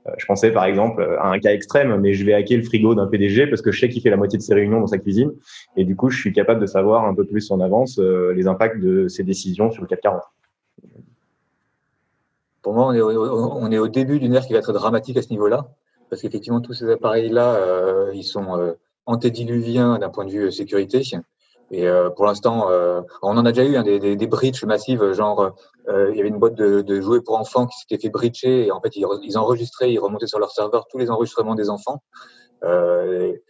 Euh, 0.08 0.12
je 0.18 0.26
pensais 0.26 0.52
par 0.52 0.66
exemple 0.66 1.04
à 1.20 1.30
un 1.30 1.40
cas 1.40 1.52
extrême, 1.52 1.96
mais 2.00 2.14
je 2.14 2.26
vais 2.26 2.34
hacker 2.34 2.58
le 2.58 2.64
frigo 2.64 2.96
d'un 2.96 3.08
PDG 3.08 3.48
parce 3.48 3.62
que 3.62 3.72
je 3.72 3.80
sais 3.80 3.90
qu'il 3.90 4.02
fait 4.02 4.10
la 4.10 4.18
moitié 4.18 4.38
de 4.38 4.44
ses 4.44 4.54
réunions 4.54 4.80
dans 4.80 4.88
sa 4.88 4.98
cuisine, 4.98 5.32
et 5.76 5.84
du 5.84 5.96
coup, 5.96 6.10
je 6.10 6.20
suis 6.20 6.34
capable 6.34 6.62
de 6.62 6.68
savoir 6.68 7.06
un 7.06 7.14
peu 7.14 7.26
plus 7.26 7.52
en 7.52 7.60
avance 7.60 8.00
les 8.00 8.48
impacts 8.48 8.80
de 8.80 9.08
ses 9.08 9.24
décisions 9.24 9.72
sur 9.72 9.82
le 9.82 9.88
440. 9.88 10.22
Pour 12.66 12.74
moi, 12.74 12.88
on 12.88 12.94
est, 12.94 13.02
au, 13.02 13.12
on 13.12 13.72
est 13.72 13.78
au 13.78 13.88
début 13.88 14.20
d'une 14.20 14.34
ère 14.34 14.44
qui 14.44 14.54
va 14.54 14.58
être 14.58 14.74
dramatique 14.74 15.18
à 15.18 15.22
ce 15.22 15.30
niveau-là, 15.30 15.68
parce 16.10 16.24
qu'effectivement, 16.24 16.62
tous 16.62 16.74
ces 16.74 16.90
appareils-là, 16.90 17.56
euh, 17.56 18.12
ils 18.16 18.24
sont 18.24 18.58
euh, 18.58 18.74
antédiluviens 19.06 20.00
d'un 20.00 20.10
point 20.10 20.26
de 20.26 20.32
vue 20.32 20.52
sécurité. 20.52 21.04
Et 21.72 21.88
euh, 21.88 22.10
pour 22.10 22.26
l'instant, 22.26 22.70
euh, 22.70 23.02
on 23.22 23.38
en 23.38 23.46
a 23.46 23.52
déjà 23.52 23.68
eu 23.68 23.76
hein, 23.76 23.84
des, 23.84 24.00
des, 24.00 24.16
des 24.16 24.28
breaches 24.28 24.64
massives, 24.66 25.14
genre 25.14 25.56
euh, 25.90 26.10
il 26.12 26.18
y 26.18 26.20
avait 26.20 26.30
une 26.30 26.38
boîte 26.38 26.56
de, 26.56 26.82
de, 26.82 27.02
jouets 27.02 27.22
pour 27.22 27.38
enfants 27.38 27.66
qui 27.66 27.80
s'était 27.80 27.98
fait 27.98 28.10
breacher 28.10 28.68
et 28.68 28.72
en 28.72 28.80
fait 28.82 28.96
ils, 28.96 29.06
ils, 29.24 29.38
enregistraient, 29.38 29.92
ils 29.92 30.00
remontaient 30.00 30.28
sur 30.28 30.40
leur 30.40 30.52
serveur 30.52 30.88
tous 30.88 31.00
les 31.00 31.10
enregistrements 31.10 31.56
des 31.56 31.70
enfants. 31.70 32.04
et, 32.64 33.42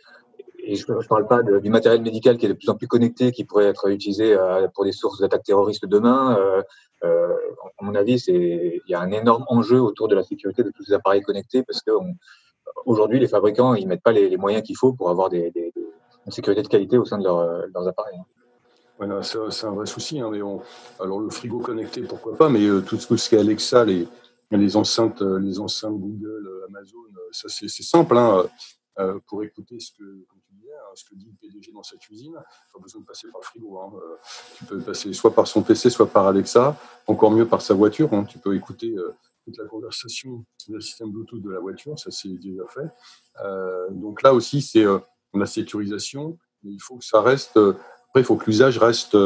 et 0.67 0.75
je 0.75 0.91
ne 0.91 1.07
parle 1.07 1.27
pas 1.27 1.43
du 1.43 1.69
matériel 1.69 2.01
médical 2.01 2.37
qui 2.37 2.45
est 2.47 2.49
de 2.49 2.53
plus 2.53 2.69
en 2.69 2.75
plus 2.75 2.87
connecté, 2.87 3.31
qui 3.31 3.43
pourrait 3.43 3.65
être 3.65 3.87
utilisé 3.89 4.35
pour 4.73 4.83
des 4.83 4.91
sources 4.91 5.19
d'attaques 5.19 5.43
terroristes 5.43 5.85
demain. 5.85 6.37
Euh, 7.03 7.35
à 7.77 7.83
mon 7.83 7.93
avis, 7.95 8.23
il 8.27 8.81
y 8.87 8.93
a 8.93 8.99
un 8.99 9.11
énorme 9.11 9.45
enjeu 9.47 9.79
autour 9.79 10.07
de 10.07 10.15
la 10.15 10.23
sécurité 10.23 10.63
de 10.63 10.71
tous 10.71 10.83
ces 10.83 10.93
appareils 10.93 11.21
connectés 11.21 11.63
parce 11.63 11.81
qu'aujourd'hui, 11.81 13.19
les 13.19 13.27
fabricants 13.27 13.75
ils 13.75 13.87
mettent 13.87 14.03
pas 14.03 14.11
les, 14.11 14.29
les 14.29 14.37
moyens 14.37 14.63
qu'il 14.63 14.77
faut 14.77 14.93
pour 14.93 15.09
avoir 15.09 15.29
des, 15.29 15.51
des, 15.51 15.64
une 16.25 16.31
sécurité 16.31 16.63
de 16.63 16.67
qualité 16.67 16.97
au 16.97 17.05
sein 17.05 17.17
de, 17.17 17.23
leur, 17.23 17.67
leurs 17.73 17.87
appareils. 17.87 18.19
Ouais, 18.99 19.07
c'est 19.21 19.65
un 19.65 19.71
vrai 19.71 19.85
souci. 19.85 20.19
Hein, 20.19 20.29
mais 20.31 20.39
alors 20.99 21.19
le 21.19 21.29
frigo 21.29 21.59
connecté, 21.59 22.01
pourquoi 22.01 22.35
pas, 22.37 22.49
mais 22.49 22.65
euh, 22.65 22.81
tout 22.81 22.97
ce 22.97 23.29
qui 23.29 23.35
est 23.35 23.39
Alexa, 23.39 23.85
les, 23.85 24.07
enceintes, 24.75 25.21
euh, 25.21 25.37
les 25.37 25.59
enceintes 25.59 25.99
Google, 25.99 26.47
euh, 26.47 26.67
Amazon, 26.69 26.99
ça 27.31 27.49
c'est 27.49 27.67
simple. 27.67 28.17
Hein, 28.17 28.45
euh, 28.97 29.19
pour 29.27 29.43
écouter 29.43 29.77
ce 29.77 29.91
que, 29.91 30.03
hein, 30.03 31.15
dit 31.15 31.25
le 31.25 31.49
PDG 31.49 31.73
dans 31.73 31.83
sa 31.83 31.97
cuisine. 31.97 32.33
Pas 32.73 32.79
besoin 32.79 33.01
de 33.01 33.05
passer 33.05 33.27
par 33.29 33.41
le 33.41 33.45
frigo. 33.45 33.77
Hein. 33.77 33.91
Euh, 33.95 34.15
tu 34.55 34.63
peux 34.63 34.79
passer 34.79 35.11
soit 35.11 35.35
par 35.35 35.47
son 35.47 35.63
PC, 35.63 35.89
soit 35.89 36.07
par 36.07 36.27
Alexa, 36.27 36.77
encore 37.05 37.31
mieux 37.31 37.45
par 37.45 37.61
sa 37.61 37.73
voiture. 37.73 38.13
Hein. 38.13 38.23
Tu 38.23 38.39
peux 38.39 38.55
écouter 38.55 38.95
euh, 38.95 39.13
toute 39.43 39.57
la 39.57 39.65
conversation 39.65 40.45
du 40.69 40.81
système 40.81 41.11
Bluetooth 41.11 41.41
de 41.41 41.51
la 41.51 41.59
voiture, 41.59 41.99
ça 41.99 42.09
c'est 42.09 42.29
déjà 42.29 42.65
fait. 42.67 42.87
Euh, 43.43 43.87
donc 43.91 44.21
là 44.21 44.33
aussi, 44.33 44.61
c'est 44.61 44.85
euh, 44.85 44.99
la 45.39 45.45
sécurisation, 45.45 46.37
il 46.63 46.79
faut 46.81 46.97
que 46.97 47.05
ça 47.05 47.21
reste. 47.21 47.57
après, 47.57 48.21
il 48.21 48.23
faut 48.23 48.35
que 48.35 48.45
l'usage 48.45 48.77
reste 48.77 49.17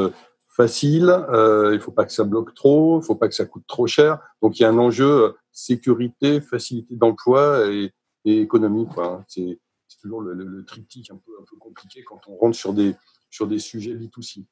facile. 0.48 1.16
il 1.30 1.74
ne 1.74 1.80
faut 1.80 1.92
pas 1.92 2.06
que 2.06 2.12
ça 2.12 2.24
bloque 2.24 2.54
trop, 2.54 2.98
il 2.98 3.02
ne 3.02 3.06
faut 3.06 3.16
pas 3.16 3.28
que 3.28 3.36
ça 3.36 3.46
coûte 3.46 3.64
trop 3.68 3.88
cher. 3.88 4.20
Donc 4.42 4.60
il 4.60 4.64
y 4.64 4.66
a 4.66 4.70
un 4.70 4.78
enjeu 4.78 5.36
sécurité, 5.52 6.42
facilité 6.42 6.96
d'emploi 6.96 7.68
et, 7.72 7.94
économie. 8.26 8.88
Quoi. 8.88 9.24
C'est, 9.28 9.60
toujours 10.02 10.22
le, 10.22 10.64
triptyque 10.66 11.12
un 11.12 11.16
peu, 11.18 11.32
un 11.42 11.44
peu 11.50 11.58
compliqué 11.58 12.04
quand 12.04 12.22
on 12.28 12.38
rentre 12.38 12.56
sur 12.56 12.74
des, 12.74 12.96
sur 13.30 13.48
des 13.48 13.60
sujets 13.60 13.94
B2C. 13.96 14.46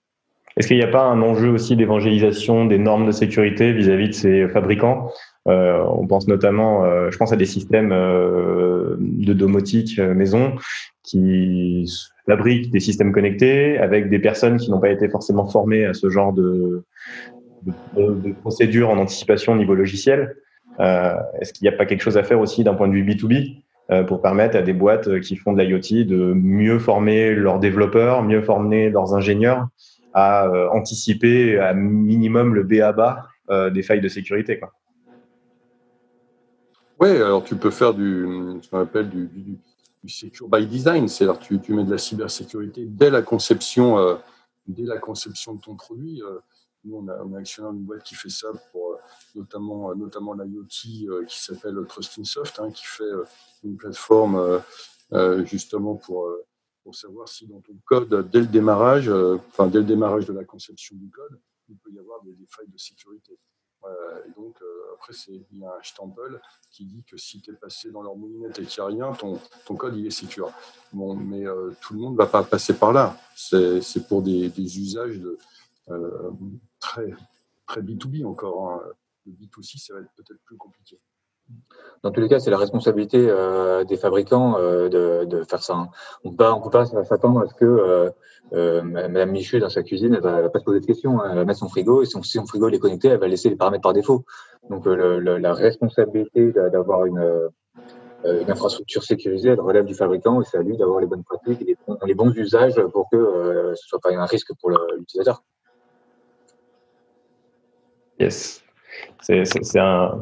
Est-ce 0.58 0.68
qu'il 0.68 0.78
n'y 0.78 0.84
a 0.84 0.88
pas 0.88 1.04
un 1.04 1.22
enjeu 1.22 1.50
aussi 1.50 1.76
d'évangélisation 1.76 2.66
des 2.66 2.80
normes 2.80 3.06
de 3.06 3.12
sécurité 3.12 3.74
vis-à-vis 3.74 4.10
de 4.10 4.14
ces 4.14 4.48
fabricants? 4.50 5.12
Euh, 5.48 5.84
On 5.90 6.08
pense 6.08 6.28
notamment, 6.28 6.84
euh, 6.84 7.10
je 7.12 7.18
pense 7.18 7.32
à 7.32 7.36
des 7.36 7.46
systèmes 7.46 7.92
euh, 7.92 8.96
de 9.00 9.34
domotique 9.34 9.98
euh, 10.00 10.14
maison 10.14 10.56
qui 11.04 11.90
fabriquent 12.28 12.72
des 12.72 12.82
systèmes 12.82 13.14
connectés 13.14 13.78
avec 13.78 14.10
des 14.10 14.20
personnes 14.20 14.58
qui 14.58 14.70
n'ont 14.70 14.80
pas 14.80 14.90
été 14.90 15.08
forcément 15.08 15.46
formées 15.48 15.86
à 15.86 15.94
ce 15.94 16.10
genre 16.10 16.34
de, 16.34 16.84
de, 17.66 18.34
procédures 18.42 18.90
en 18.90 18.98
anticipation 18.98 19.54
au 19.54 19.58
niveau 19.58 19.74
logiciel. 19.74 20.36
Euh, 20.82 21.16
Est-ce 21.40 21.54
qu'il 21.54 21.68
n'y 21.68 21.74
a 21.74 21.78
pas 21.78 21.86
quelque 21.86 22.02
chose 22.02 22.18
à 22.18 22.24
faire 22.24 22.40
aussi 22.42 22.64
d'un 22.66 22.74
point 22.74 22.90
de 22.90 22.94
vue 22.94 23.06
B2B 23.06 23.64
euh, 23.90 24.04
pour 24.04 24.22
permettre 24.22 24.58
à 24.58 24.62
des 24.62 24.74
boîtes 24.74 25.22
qui 25.22 25.38
font 25.38 25.54
de 25.54 25.62
l'IoT 25.64 26.04
de 26.04 26.34
mieux 26.34 26.78
former 26.78 27.34
leurs 27.34 27.60
développeurs, 27.60 28.22
mieux 28.22 28.42
former 28.42 28.90
leurs 28.90 29.14
ingénieurs 29.14 29.68
à 30.14 30.50
anticiper 30.72 31.60
à 31.60 31.74
minimum 31.74 32.56
le 32.56 32.64
B 32.64 32.82
à 32.82 32.92
bas 32.92 33.28
des 33.70 33.84
failles 33.84 34.02
de 34.02 34.08
sécurité. 34.08 34.58
Quoi. 34.58 34.74
Oui, 37.00 37.10
alors 37.10 37.44
tu 37.44 37.56
peux 37.56 37.72
faire 37.72 37.94
du, 37.94 38.26
ce 38.62 38.70
qu'on 38.70 38.80
appelle 38.80 39.10
du, 39.10 39.28
du, 39.28 39.58
du, 40.04 40.10
secure 40.10 40.48
by 40.48 40.66
design, 40.66 41.08
c'est-à-dire 41.08 41.40
tu, 41.40 41.60
tu 41.60 41.74
mets 41.74 41.84
de 41.84 41.92
la 41.92 41.98
cybersécurité 41.98 42.86
dès 42.86 43.10
la 43.10 43.22
conception, 43.22 44.00
euh, 44.00 44.16
dès 44.68 44.84
la 44.84 44.98
conception 44.98 45.56
de 45.56 45.62
ton 45.62 45.76
produit. 45.76 46.22
Euh, 46.24 46.40
nous, 46.88 46.98
on 46.98 47.08
a, 47.08 47.18
on 47.24 47.34
a 47.34 47.40
actionnaire 47.40 47.72
une 47.72 47.84
boîte 47.84 48.04
qui 48.04 48.16
fait 48.16 48.30
ça 48.30 48.48
pour 48.72 48.94
euh, 48.94 48.98
notamment, 49.36 49.94
notamment 49.96 50.34
l'IoT 50.34 51.10
euh, 51.10 51.26
qui 51.26 51.40
s'appelle 51.40 51.76
Trustingsoft, 51.88 52.60
hein, 52.60 52.72
qui 52.72 52.86
fait 52.86 53.04
euh, 53.04 53.26
une 53.64 53.78
plateforme 53.78 54.62
justement 55.46 55.96
pour, 55.96 56.30
pour 56.84 56.94
savoir 56.96 57.30
si 57.30 57.48
dans 57.48 57.62
ton 57.62 57.76
code, 57.86 58.30
dès 58.30 58.42
le 58.42 58.48
démarrage, 58.48 59.10
enfin 59.10 59.68
dès 59.68 59.80
le 59.80 59.86
démarrage 59.86 60.26
de 60.26 60.34
la 60.34 60.44
conception 60.44 60.98
du 60.98 61.10
code, 61.10 61.40
il 61.70 61.78
peut 61.78 61.92
y 61.92 62.00
avoir 62.00 62.22
des 62.24 62.36
failles 62.50 62.68
de 62.68 62.78
sécurité. 62.78 63.38
Euh, 63.86 64.24
et 64.28 64.32
donc, 64.32 64.56
euh, 64.62 64.94
après, 64.96 65.14
il 65.28 65.60
y 65.60 65.66
a 65.66 65.70
un 65.70 65.84
stempel 65.84 66.42
qui 66.72 66.86
dit 66.86 67.04
que 67.04 67.18
si 67.18 67.42
tu 67.42 67.52
es 67.52 67.54
passé 67.54 67.92
dans 67.92 68.02
leur 68.02 68.16
moulinette 68.16 68.60
et 68.60 68.66
qu'il 68.66 68.84
n'y 68.84 69.02
a 69.02 69.06
rien, 69.06 69.14
ton, 69.14 69.40
ton 69.66 69.76
code, 69.76 69.96
il 69.96 70.08
est 70.08 70.12
sécure. 70.12 70.52
Bon, 70.94 71.16
mais 71.16 71.46
euh, 71.46 71.72
tout 71.82 71.94
le 71.94 72.00
monde 72.00 72.14
ne 72.14 72.18
va 72.18 72.28
pas 72.28 72.44
passer 72.44 72.74
par 72.74 72.92
là. 72.94 73.18
C'est 73.36 74.08
pour 74.08 74.22
des, 74.22 74.50
des 74.50 74.80
usages 74.80 75.20
de, 75.20 75.38
très, 76.80 77.14
très 77.66 77.82
B2B 77.82 78.26
encore. 78.26 78.70
Hein. 78.70 78.82
Le 79.26 79.34
B2C, 79.34 79.78
ça 79.78 79.94
va 79.94 80.02
être 80.02 80.12
peut-être 80.16 80.42
plus 80.44 80.58
compliqué. 80.58 81.00
Dans 82.04 82.12
tous 82.12 82.22
les 82.22 82.30
cas, 82.30 82.40
c'est 82.40 82.52
la 82.52 82.58
responsabilité 82.58 83.28
euh, 83.30 83.84
des 83.84 83.98
fabricants 83.98 84.58
euh, 84.58 84.88
de, 84.90 85.26
de, 85.26 85.44
faire 85.44 85.64
ça. 85.64 85.74
Hein. 85.74 85.90
On 86.24 86.32
ne 86.32 86.36
peut 86.36 86.70
pas 86.70 86.86
s'attendre 86.86 87.42
à 87.42 87.48
ce 87.48 87.54
que 87.54 88.14
euh, 88.54 88.82
euh 88.82 88.82
Madame 88.84 89.32
Michu, 89.32 89.60
dans 89.60 89.70
sa 89.70 89.84
cuisine, 89.84 90.14
elle 90.14 90.22
va, 90.22 90.42
va 90.42 90.50
pas 90.50 90.60
se 90.60 90.64
poser 90.64 90.80
de 90.80 90.86
questions. 90.86 91.22
Hein. 91.22 91.30
Elle 91.32 91.38
va 91.38 91.46
mettre 91.46 91.60
son 91.60 91.70
frigo 91.70 92.02
et 92.02 92.06
son, 92.06 92.24
si 92.24 92.38
son 92.38 92.46
frigo 92.46 92.70
est 92.70 92.80
connecté, 92.80 93.10
elle 93.10 93.20
va 93.20 93.28
laisser 93.28 93.50
les 93.50 93.56
paramètres 93.56 93.84
par 93.84 93.94
défaut. 93.94 94.26
Donc, 94.70 94.86
le, 94.86 95.20
la 95.20 95.54
responsabilité 95.54 96.52
d'avoir 96.52 97.06
une, 97.06 97.50
une, 98.26 98.52
infrastructure 98.52 99.04
sécurisée, 99.04 99.50
elle 99.50 99.62
relève 99.62 99.86
du 99.86 99.94
fabricant 99.94 100.42
et 100.42 100.46
c'est 100.46 100.58
à 100.58 100.62
lui 100.62 100.78
d'avoir 100.78 101.00
les 101.00 101.08
bonnes 101.08 101.24
pratiques 101.24 101.62
et 101.62 101.78
les 102.06 102.14
bons, 102.14 102.34
usages 102.36 102.82
pour 102.92 103.10
que 103.10 103.74
ce 103.76 103.88
soit 103.88 104.00
pas 104.00 104.14
un 104.14 104.26
risque 104.26 104.52
pour 104.60 104.72
l'utilisateur. 104.72 105.44
Yes. 108.20 108.67
C'est, 109.22 109.44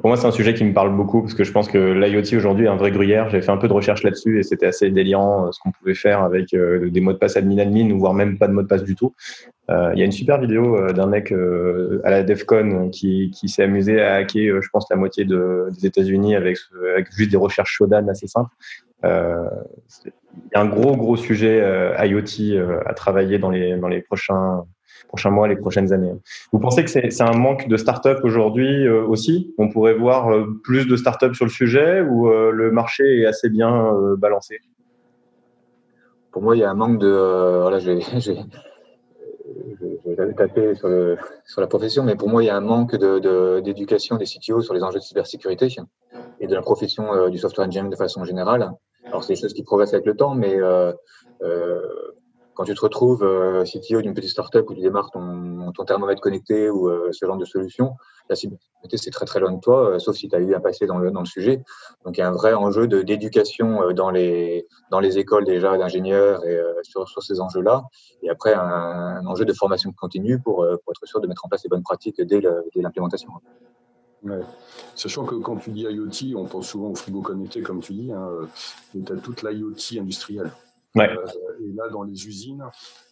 pour 0.01 0.07
moi, 0.07 0.17
c'est 0.17 0.25
un 0.25 0.31
sujet 0.31 0.53
qui 0.53 0.63
me 0.63 0.73
parle 0.73 0.95
beaucoup 0.95 1.21
parce 1.21 1.35
que 1.35 1.43
je 1.43 1.51
pense 1.51 1.67
que 1.67 1.77
l'IoT 1.77 2.35
aujourd'hui 2.37 2.65
est 2.65 2.69
un 2.69 2.75
vrai 2.75 2.91
gruyère. 2.91 3.29
J'ai 3.29 3.41
fait 3.41 3.51
un 3.51 3.57
peu 3.57 3.67
de 3.67 3.73
recherche 3.73 4.03
là-dessus 4.03 4.39
et 4.39 4.43
c'était 4.43 4.65
assez 4.65 4.89
délirant 4.89 5.47
euh, 5.47 5.51
ce 5.51 5.59
qu'on 5.59 5.71
pouvait 5.71 5.93
faire 5.93 6.23
avec 6.23 6.53
euh, 6.53 6.89
des 6.89 7.01
mots 7.01 7.13
de 7.13 7.17
passe 7.17 7.37
admin-admin 7.37 7.91
ou 7.91 7.99
voire 7.99 8.13
même 8.13 8.37
pas 8.39 8.47
de 8.47 8.53
mot 8.53 8.63
de 8.63 8.67
passe 8.67 8.83
du 8.83 8.95
tout. 8.95 9.13
Euh, 9.69 9.91
il 9.93 9.99
y 9.99 10.01
a 10.01 10.05
une 10.05 10.11
super 10.11 10.39
vidéo 10.39 10.91
d'un 10.91 11.07
mec 11.07 11.31
à 11.31 12.09
la 12.09 12.23
DEFCON 12.23 12.89
qui, 12.89 13.31
s'est 13.47 13.63
amusé 13.63 14.01
à 14.01 14.15
hacker, 14.15 14.61
je 14.61 14.69
pense, 14.71 14.87
la 14.89 14.95
moitié 14.95 15.25
de, 15.25 15.69
des 15.73 15.85
États-Unis 15.87 16.35
avec, 16.35 16.57
juste 17.15 17.31
des 17.31 17.37
recherches 17.37 17.73
Shodan 17.73 18.07
assez 18.07 18.27
simples. 18.27 18.51
il 19.03 19.07
y 19.07 20.57
a 20.57 20.61
un 20.61 20.67
gros, 20.67 20.95
gros 20.95 21.15
sujet 21.15 21.63
IoT 21.99 22.59
à 22.85 22.93
travailler 22.93 23.39
dans 23.39 23.49
les, 23.49 23.75
dans 23.77 23.87
les 23.87 24.01
prochains 24.01 24.65
prochains 25.07 25.31
mois, 25.31 25.47
les 25.47 25.55
prochaines 25.55 25.93
années. 25.93 26.13
Vous 26.51 26.59
pensez 26.59 26.83
que 26.83 26.89
c'est 26.89 27.21
un 27.21 27.37
manque 27.37 27.67
de 27.67 27.77
start-up 27.77 28.19
aujourd'hui 28.23 28.87
euh, 28.87 29.05
aussi? 29.05 29.53
On 29.57 29.69
pourrait 29.69 29.93
voir 29.93 30.31
euh, 30.31 30.45
plus 30.63 30.87
de 30.87 30.95
start-up 30.95 31.35
sur 31.35 31.45
le 31.45 31.51
sujet 31.51 32.01
ou 32.01 32.29
euh, 32.29 32.51
le 32.51 32.71
marché 32.71 33.21
est 33.21 33.25
assez 33.25 33.49
bien 33.49 33.91
balancé? 34.17 34.59
Pour 36.31 36.41
moi, 36.41 36.55
il 36.55 36.59
y 36.59 36.63
a 36.63 36.69
un 36.69 36.75
manque 36.75 36.99
de. 36.99 37.61
voilà, 37.61 37.79
j'ai 37.79 37.99
taper 40.37 40.75
sur, 40.75 41.61
la 41.61 41.67
profession, 41.67 42.03
mais 42.03 42.15
pour 42.15 42.29
moi, 42.29 42.43
il 42.43 42.47
y 42.47 42.49
a 42.49 42.57
un 42.57 42.61
manque 42.61 42.95
d'éducation 42.95 44.15
de, 44.15 44.19
des 44.19 44.25
CTO 44.25 44.61
sur 44.61 44.73
les 44.73 44.83
enjeux 44.83 44.99
de 44.99 45.03
cybersécurité 45.03 45.67
et 46.39 46.47
de 46.47 46.53
la 46.53 46.61
profession 46.61 47.29
du 47.29 47.37
software 47.37 47.67
engineering 47.67 47.91
de 47.91 47.95
façon 47.95 48.25
générale. 48.25 48.71
Alors, 49.05 49.23
c'est 49.23 49.33
des 49.33 49.39
choses 49.39 49.53
qui 49.53 49.63
progressent 49.63 49.93
avec 49.93 50.05
le 50.05 50.15
temps, 50.15 50.35
mais 50.35 50.57
quand 52.55 52.63
tu 52.63 52.73
te 52.73 52.81
retrouves 52.81 53.23
euh, 53.23 53.63
CTO 53.63 54.01
d'une 54.01 54.13
petite 54.13 54.31
startup 54.31 54.67
où 54.69 54.73
tu 54.73 54.81
démarres 54.81 55.11
ton, 55.11 55.71
ton 55.73 55.83
thermomètre 55.83 56.21
connecté 56.21 56.69
ou 56.69 56.87
euh, 56.87 57.09
ce 57.11 57.25
genre 57.25 57.37
de 57.37 57.45
solution, 57.45 57.95
la 58.29 58.35
cybersécurité, 58.35 58.97
c'est 58.97 59.11
très 59.11 59.25
très 59.25 59.39
loin 59.41 59.51
de 59.51 59.59
toi, 59.59 59.99
sauf 59.99 60.15
si 60.15 60.29
tu 60.29 60.35
as 60.35 60.39
eu 60.39 60.55
un 60.55 60.61
passé 60.61 60.87
dans 60.87 60.97
le, 60.97 61.11
dans 61.11 61.19
le 61.19 61.25
sujet. 61.25 61.63
Donc 62.05 62.17
il 62.17 62.21
y 62.21 62.23
a 62.23 62.29
un 62.29 62.31
vrai 62.31 62.53
enjeu 62.53 62.87
d'éducation 62.87 63.91
dans 63.91 64.09
les, 64.09 64.67
dans 64.89 64.99
les 64.99 65.19
écoles 65.19 65.45
déjà 65.45 65.77
d'ingénieurs 65.77 66.43
et 66.45 66.57
sur, 66.83 67.07
sur 67.07 67.21
ces 67.21 67.39
enjeux-là. 67.41 67.83
Et 68.23 68.29
après, 68.29 68.53
un, 68.53 69.25
enjeu 69.27 69.45
de 69.45 69.53
formation 69.53 69.91
continue 69.91 70.39
pour, 70.39 70.55
pour 70.55 70.93
être 70.93 71.05
sûr 71.05 71.19
de 71.19 71.27
mettre 71.27 71.45
en 71.45 71.49
place 71.49 71.63
les 71.63 71.69
bonnes 71.69 71.83
pratiques 71.83 72.21
dès 72.21 72.41
l'implémentation. 72.75 73.29
Ouais. 74.23 74.39
Sachant 74.95 75.25
que 75.25 75.35
quand 75.35 75.57
tu 75.57 75.71
dis 75.71 75.81
IoT, 75.81 76.35
on 76.35 76.45
pense 76.45 76.67
souvent 76.67 76.89
au 76.89 76.95
frigo 76.95 77.21
connecté, 77.21 77.61
comme 77.61 77.81
tu 77.81 77.93
dis, 77.93 78.11
hein, 78.11 78.27
et 78.95 79.01
tu 79.01 79.13
as 79.13 79.17
toute 79.17 79.43
l'IoT 79.43 79.99
industrielle. 79.99 80.51
Euh, 80.97 81.27
et 81.61 81.73
là, 81.73 81.89
dans 81.89 82.03
les 82.03 82.27
usines, 82.27 82.63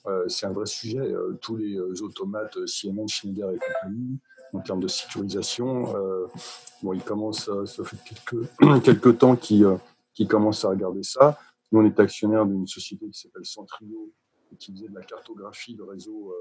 euh, 0.05 0.27
c'est 0.27 0.45
un 0.45 0.51
vrai 0.51 0.65
sujet. 0.65 0.99
Euh, 0.99 1.37
tous 1.41 1.55
les 1.57 1.77
automates 2.01 2.65
Siemens, 2.65 3.07
Schneider 3.07 3.51
et 3.51 3.59
compagnie, 3.59 4.19
en 4.53 4.59
termes 4.59 4.81
de 4.81 4.87
sécurisation, 4.87 5.93
bon, 6.83 6.93
ils 6.93 7.01
commencent, 7.01 7.49
ça 7.65 7.83
fait 7.83 7.97
quelques, 8.05 8.83
quelques 8.83 9.17
temps 9.17 9.35
qu'ils 9.35 9.67
qui 10.13 10.27
commencent 10.27 10.63
à 10.63 10.69
regarder 10.69 11.01
ça. 11.01 11.39
Nous, 11.71 11.79
on 11.81 11.85
est 11.85 11.99
actionnaire 11.99 12.45
d'une 12.45 12.67
société 12.67 13.09
qui 13.09 13.19
s'appelle 13.19 13.45
Centrio, 13.45 14.11
qui 14.59 14.71
faisait 14.71 14.89
de 14.89 14.93
la 14.93 15.01
cartographie 15.01 15.73
de 15.73 15.81
réseaux 15.81 16.35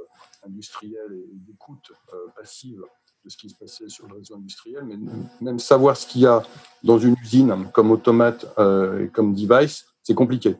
industriels 0.46 1.10
et 1.10 1.26
d'écoute 1.32 1.90
passive 2.36 2.82
de 3.24 3.30
ce 3.30 3.36
qui 3.38 3.48
se 3.48 3.54
passait 3.54 3.88
sur 3.88 4.06
le 4.08 4.16
réseau 4.16 4.34
industriel, 4.34 4.84
mais 4.84 4.98
même 5.40 5.58
savoir 5.58 5.96
ce 5.96 6.06
qu'il 6.06 6.20
y 6.20 6.26
a 6.26 6.42
dans 6.82 6.98
une 6.98 7.14
usine 7.22 7.70
comme 7.72 7.92
automate 7.92 8.44
et 9.00 9.08
comme 9.08 9.32
device, 9.32 9.86
c'est 10.02 10.14
compliqué. 10.14 10.54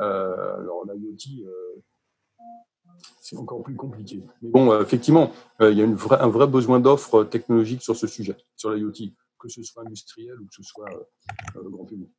Euh, 0.00 0.60
alors 0.60 0.84
l'IoT, 0.86 1.46
euh, 1.46 1.82
c'est 3.20 3.36
encore 3.36 3.62
plus 3.62 3.76
compliqué. 3.76 4.22
Mais 4.42 4.50
bon, 4.50 4.72
euh, 4.72 4.82
effectivement, 4.82 5.32
il 5.60 5.72
y 5.72 5.80
a 5.80 5.84
une 5.84 5.96
un 6.10 6.28
vrai 6.28 6.46
besoin 6.46 6.80
d'offres 6.80 7.24
technologiques 7.24 7.82
sur 7.82 7.96
ce 7.96 8.06
sujet, 8.06 8.36
sur 8.56 8.70
l'IoT, 8.70 9.12
que 9.38 9.48
ce 9.48 9.62
soit 9.62 9.82
industriel 9.82 10.38
ou 10.40 10.46
que 10.46 10.54
ce 10.54 10.62
soit 10.62 10.90
grand 11.54 11.84
public. 11.84 12.10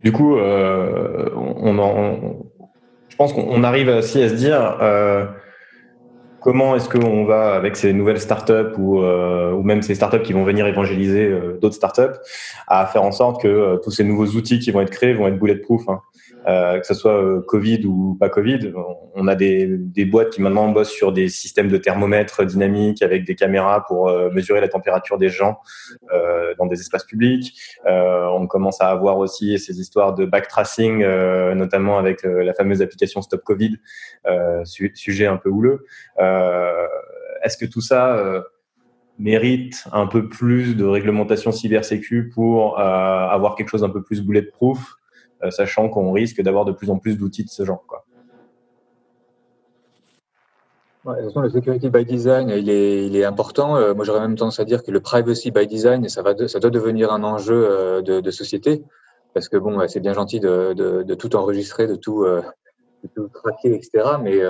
Du 0.00 0.12
coup, 0.12 0.36
on, 0.36 1.78
en, 1.78 2.36
je 3.08 3.16
pense 3.16 3.32
qu'on 3.32 3.64
arrive 3.64 3.88
aussi 3.88 4.22
à 4.22 4.28
se 4.28 4.34
dire 4.34 4.78
comment 6.46 6.76
est-ce 6.76 6.88
qu'on 6.88 7.24
va, 7.24 7.54
avec 7.54 7.74
ces 7.74 7.92
nouvelles 7.92 8.20
startups 8.20 8.78
ou, 8.78 9.00
ou 9.00 9.62
même 9.64 9.82
ces 9.82 9.96
startups 9.96 10.22
qui 10.22 10.32
vont 10.32 10.44
venir 10.44 10.64
évangéliser 10.68 11.28
d'autres 11.60 11.74
startups, 11.74 12.18
à 12.68 12.86
faire 12.86 13.02
en 13.02 13.10
sorte 13.10 13.42
que 13.42 13.80
tous 13.82 13.90
ces 13.90 14.04
nouveaux 14.04 14.26
outils 14.26 14.60
qui 14.60 14.70
vont 14.70 14.80
être 14.80 14.90
créés 14.90 15.12
vont 15.12 15.26
être 15.26 15.40
bulletproof. 15.40 15.88
Hein. 15.88 16.00
Euh, 16.48 16.78
que 16.78 16.86
ce 16.86 16.94
soit 16.94 17.20
euh, 17.20 17.40
Covid 17.40 17.86
ou 17.86 18.16
pas 18.20 18.28
Covid. 18.28 18.72
On 19.14 19.26
a 19.26 19.34
des, 19.34 19.66
des, 19.66 20.04
boîtes 20.04 20.30
qui 20.30 20.40
maintenant 20.40 20.68
bossent 20.68 20.92
sur 20.92 21.10
des 21.10 21.28
systèmes 21.28 21.66
de 21.66 21.76
thermomètres 21.76 22.44
dynamiques 22.44 23.02
avec 23.02 23.24
des 23.24 23.34
caméras 23.34 23.84
pour 23.84 24.08
euh, 24.08 24.30
mesurer 24.30 24.60
la 24.60 24.68
température 24.68 25.18
des 25.18 25.28
gens 25.28 25.58
euh, 26.12 26.54
dans 26.56 26.66
des 26.66 26.78
espaces 26.78 27.04
publics. 27.04 27.58
Euh, 27.86 28.26
on 28.26 28.46
commence 28.46 28.80
à 28.80 28.90
avoir 28.90 29.18
aussi 29.18 29.58
ces 29.58 29.80
histoires 29.80 30.14
de 30.14 30.24
backtracing, 30.24 31.04
notamment 31.54 31.98
avec 31.98 32.22
la 32.22 32.54
fameuse 32.54 32.80
application 32.80 33.22
Stop 33.22 33.42
Covid, 33.42 33.76
sujet 34.64 35.26
un 35.26 35.38
peu 35.38 35.48
houleux. 35.48 35.84
Est-ce 36.18 37.56
que 37.56 37.66
tout 37.66 37.80
ça 37.80 38.44
mérite 39.18 39.84
un 39.92 40.06
peu 40.06 40.28
plus 40.28 40.76
de 40.76 40.84
réglementation 40.84 41.50
cybersécu 41.50 42.30
pour 42.32 42.78
avoir 42.78 43.56
quelque 43.56 43.70
chose 43.70 43.84
un 43.84 43.90
peu 43.90 44.02
plus 44.02 44.22
bulletproof? 44.22 44.96
euh, 44.98 45.05
sachant 45.50 45.88
qu'on 45.88 46.12
risque 46.12 46.40
d'avoir 46.42 46.64
de 46.64 46.72
plus 46.72 46.90
en 46.90 46.98
plus 46.98 47.16
d'outils 47.16 47.44
de 47.44 47.50
ce 47.50 47.64
genre. 47.64 47.84
Quoi. 47.86 48.04
de 51.04 51.12
toute 51.12 51.24
façon, 51.26 51.40
le 51.40 51.50
security 51.50 51.88
by 51.88 52.04
design, 52.04 52.50
il 52.50 52.68
est, 52.68 53.24
important. 53.24 53.76
Euh, 53.76 53.94
moi, 53.94 54.04
j'aurais 54.04 54.20
même 54.20 54.36
tendance 54.36 54.58
à 54.58 54.64
dire 54.64 54.82
que 54.82 54.90
le 54.90 55.00
privacy 55.00 55.50
by 55.50 55.66
design, 55.66 56.08
ça, 56.08 56.22
va 56.22 56.34
ça 56.48 56.58
doit 56.58 56.70
devenir 56.70 57.12
un 57.12 57.22
enjeu 57.22 57.66
euh, 57.70 58.02
de, 58.02 58.30
société. 58.30 58.82
Parce 59.32 59.48
que 59.48 59.56
bon, 59.56 59.86
c'est 59.86 60.00
bien 60.00 60.14
gentil 60.14 60.40
de, 60.40 61.14
tout 61.14 61.36
enregistrer, 61.36 61.86
de 61.86 61.94
tout, 61.94 62.26
tout 63.14 63.28
traquer, 63.28 63.74
etc. 63.74 64.16
Mais 64.22 64.40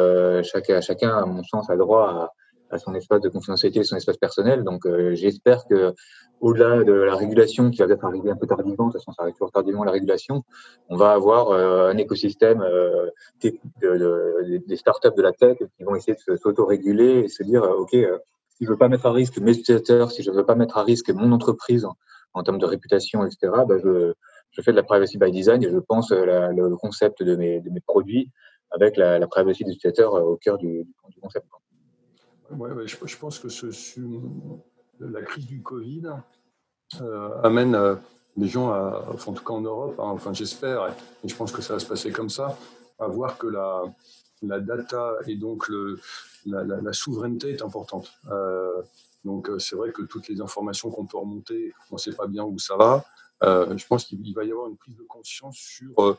chacun, 0.44 1.16
à 1.16 1.26
mon 1.26 1.42
sens, 1.42 1.68
a 1.68 1.76
droit 1.76 2.30
à, 2.70 2.78
son 2.78 2.94
espace 2.94 3.20
de 3.20 3.28
confidentialité 3.28 3.80
et 3.80 3.84
son 3.84 3.96
espace 3.96 4.16
personnel. 4.16 4.64
Donc, 4.64 4.86
euh, 4.86 5.14
j'espère 5.14 5.66
que 5.66 5.94
au-delà 6.40 6.84
de 6.84 6.92
la 6.92 7.14
régulation 7.14 7.70
qui 7.70 7.78
va 7.78 7.86
peut-être 7.86 8.04
arriver 8.04 8.30
un 8.30 8.36
peu 8.36 8.46
tardivement, 8.46 8.88
de 8.88 8.92
toute 8.92 9.00
façon, 9.00 9.12
ça 9.12 9.22
arrive 9.22 9.34
toujours 9.34 9.52
tardivement 9.52 9.84
la 9.84 9.92
régulation, 9.92 10.44
on 10.88 10.96
va 10.96 11.12
avoir 11.12 11.50
euh, 11.50 11.90
un 11.90 11.96
écosystème 11.96 12.60
euh, 12.60 13.08
de, 13.42 13.58
de, 13.82 14.62
des 14.66 14.76
startups 14.76 15.14
de 15.16 15.22
la 15.22 15.32
tech 15.32 15.58
qui 15.58 15.84
vont 15.84 15.96
essayer 15.96 16.16
de 16.28 16.36
s'auto-réguler 16.36 17.20
et 17.20 17.28
se 17.28 17.42
dire, 17.42 17.62
OK, 17.62 17.92
si 17.92 18.64
je 18.64 18.68
veux 18.68 18.76
pas 18.76 18.88
mettre 18.88 19.06
à 19.06 19.12
risque 19.12 19.38
mes 19.38 19.52
utilisateurs, 19.52 20.10
si 20.10 20.22
je 20.22 20.30
veux 20.30 20.44
pas 20.44 20.54
mettre 20.54 20.78
à 20.78 20.82
risque 20.82 21.10
mon 21.10 21.32
entreprise 21.32 21.86
en, 22.34 22.42
termes 22.42 22.58
de 22.58 22.66
réputation, 22.66 23.24
etc., 23.24 23.52
ben 23.66 23.80
je, 23.82 24.12
je 24.50 24.62
fais 24.62 24.70
de 24.70 24.76
la 24.76 24.82
privacy 24.82 25.16
by 25.16 25.30
design 25.30 25.62
et 25.62 25.70
je 25.70 25.78
pense 25.78 26.10
la, 26.10 26.52
le 26.52 26.76
concept 26.76 27.22
de 27.22 27.34
mes, 27.34 27.60
de 27.60 27.70
mes 27.70 27.80
produits 27.80 28.30
avec 28.70 28.96
la, 28.96 29.18
la 29.18 29.26
privacy 29.26 29.64
des 29.64 29.72
utilisateurs 29.72 30.14
au 30.14 30.36
cœur 30.36 30.58
du. 30.58 30.86
Ouais, 32.50 32.86
je, 32.86 33.16
pense 33.16 33.38
que 33.38 33.48
la 35.00 35.22
crise 35.22 35.46
du 35.46 35.62
Covid 35.62 36.02
euh, 37.00 37.42
amène 37.42 37.74
euh, 37.74 37.96
les 38.36 38.48
gens, 38.48 38.70
à, 38.70 39.04
en 39.26 39.32
tout 39.32 39.44
cas 39.44 39.52
en 39.52 39.60
Europe, 39.60 39.96
hein, 39.98 40.10
enfin 40.10 40.32
j'espère, 40.32 40.88
et, 40.88 41.28
je 41.28 41.34
pense 41.34 41.52
que 41.52 41.62
ça 41.62 41.74
va 41.74 41.78
se 41.80 41.86
passer 41.86 42.12
comme 42.12 42.30
ça, 42.30 42.56
à 42.98 43.06
voir 43.06 43.38
que 43.38 43.46
la, 43.46 43.82
la 44.42 44.60
data 44.60 45.14
et 45.26 45.36
donc 45.36 45.70
la, 46.46 46.92
souveraineté 46.92 47.50
est 47.50 47.62
importante. 47.62 48.12
Euh, 48.30 48.82
donc 49.24 49.50
c'est 49.58 49.76
vrai 49.76 49.90
que 49.90 50.02
toutes 50.02 50.28
les 50.28 50.40
informations 50.40 50.90
qu'on 50.90 51.06
peut 51.06 51.18
remonter, 51.18 51.72
on 51.90 51.96
ne 51.96 52.00
sait 52.00 52.14
pas 52.14 52.26
bien 52.26 52.44
où 52.44 52.58
ça 52.58 52.76
va. 52.76 53.04
Euh, 53.42 53.76
je 53.76 53.86
pense 53.86 54.04
qu'il 54.04 54.34
va 54.34 54.44
y 54.44 54.50
avoir 54.50 54.68
une 54.68 54.76
prise 54.76 54.96
de 54.96 55.02
conscience 55.02 55.56
sur 55.56 55.92
euh, 55.98 56.16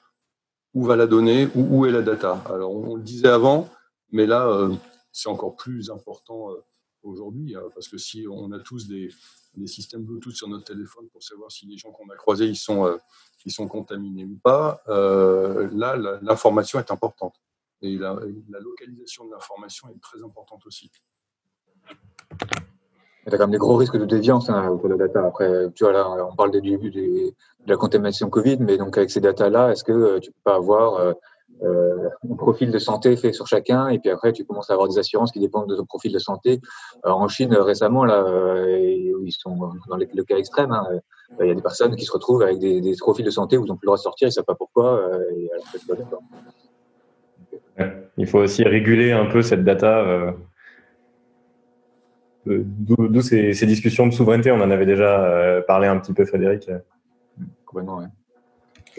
où 0.73 0.83
va 0.83 0.95
la 0.95 1.07
donnée, 1.07 1.47
où, 1.55 1.79
où 1.79 1.85
est 1.85 1.91
la 1.91 2.01
data. 2.01 2.43
Alors 2.47 2.75
on 2.75 2.95
le 2.95 3.01
disait 3.01 3.29
avant, 3.29 3.69
mais 4.11 4.25
là 4.25 4.69
c'est 5.17 5.29
encore 5.29 5.55
plus 5.55 5.89
important 5.89 6.51
euh, 6.51 6.63
aujourd'hui, 7.01 7.55
euh, 7.55 7.69
parce 7.73 7.87
que 7.87 7.97
si 7.97 8.27
on 8.29 8.51
a 8.51 8.59
tous 8.59 8.87
des, 8.87 9.09
des, 9.55 9.65
systèmes 9.65 10.03
Bluetooth 10.03 10.35
sur 10.35 10.47
notre 10.47 10.65
téléphone 10.65 11.07
pour 11.09 11.23
savoir 11.23 11.51
si 11.51 11.65
les 11.65 11.75
gens 11.75 11.91
qu'on 11.91 12.07
a 12.09 12.15
croisés 12.15 12.45
ils 12.45 12.55
sont, 12.55 12.85
euh, 12.85 12.97
ils 13.43 13.51
sont 13.51 13.67
contaminés 13.67 14.25
ou 14.25 14.37
pas, 14.43 14.83
là, 14.87 15.95
l'information 16.21 16.77
est 16.79 16.91
importante. 16.91 17.33
Et 17.81 17.97
la, 17.97 18.13
localisation 18.59 19.25
de 19.25 19.31
l'information 19.31 19.89
est 19.89 19.99
très 20.01 20.23
importante 20.23 20.65
aussi. 20.67 20.91
Il 23.25 23.31
y 23.31 23.35
a 23.35 23.37
quand 23.37 23.43
même 23.43 23.51
des 23.51 23.57
gros 23.57 23.75
risques 23.75 23.97
de 23.97 24.05
déviance 24.05 24.49
hein, 24.49 24.69
autour 24.69 24.89
la 24.89 24.97
data. 24.97 25.25
Après, 25.25 25.71
tu 25.73 25.83
vois, 25.83 25.93
là, 25.93 26.27
on 26.31 26.35
parle 26.35 26.51
de 26.51 27.33
la 27.65 27.75
contamination 27.75 28.29
Covid, 28.29 28.57
mais 28.59 28.77
donc 28.77 28.97
avec 28.97 29.09
ces 29.09 29.21
datas-là, 29.21 29.71
est-ce 29.71 29.83
que 29.83 30.19
tu 30.19 30.31
peux 30.31 30.41
pas 30.43 30.55
avoir 30.55 31.15
euh, 31.63 32.09
un 32.29 32.35
profil 32.35 32.71
de 32.71 32.77
santé 32.77 33.15
fait 33.17 33.33
sur 33.33 33.47
chacun, 33.47 33.87
et 33.87 33.99
puis 33.99 34.09
après 34.11 34.31
tu 34.31 34.45
commences 34.45 34.69
à 34.69 34.73
avoir 34.73 34.87
des 34.87 34.99
assurances 34.99 35.31
qui 35.31 35.39
dépendent 35.39 35.69
de 35.69 35.75
ton 35.75 35.85
profil 35.85 36.13
de 36.13 36.19
santé. 36.19 36.61
Alors, 37.03 37.19
en 37.19 37.27
Chine 37.27 37.53
récemment, 37.55 38.05
là, 38.05 38.23
euh, 38.23 38.77
ils 38.79 39.31
sont 39.31 39.55
dans 39.89 39.97
le 39.97 40.23
cas 40.23 40.37
extrême, 40.37 40.71
hein, 40.71 40.85
euh, 40.91 40.99
il 41.41 41.47
y 41.47 41.51
a 41.51 41.55
des 41.55 41.61
personnes 41.61 41.95
qui 41.95 42.05
se 42.05 42.11
retrouvent 42.11 42.43
avec 42.43 42.59
des, 42.59 42.81
des 42.81 42.93
profils 42.99 43.25
de 43.25 43.31
santé 43.31 43.57
où 43.57 43.65
ils 43.65 43.67
n'ont 43.67 43.75
plus 43.75 43.85
le 43.85 43.89
droit 43.89 43.97
de 43.97 44.01
sortir, 44.01 44.27
ils 44.27 44.29
ne 44.29 44.33
savent 44.33 44.45
pas 44.45 44.55
pourquoi. 44.55 45.09
Et 45.35 45.49
alors, 45.51 45.65
il 48.17 48.27
faut 48.27 48.39
aussi 48.39 48.63
réguler 48.63 49.11
un 49.11 49.25
peu 49.25 49.41
cette 49.41 49.63
data. 49.63 49.99
Euh, 49.99 50.31
D'où 52.45 53.21
ces, 53.21 53.53
ces, 53.53 53.65
discussions 53.65 54.07
de 54.07 54.13
souveraineté, 54.13 54.51
on 54.51 54.61
en 54.61 54.71
avait 54.71 54.85
déjà 54.85 55.61
parlé 55.67 55.87
un 55.87 55.99
petit 55.99 56.13
peu, 56.13 56.23
Frédéric. 56.23 56.69
Complètement, 57.65 57.97
oui. 57.97 58.05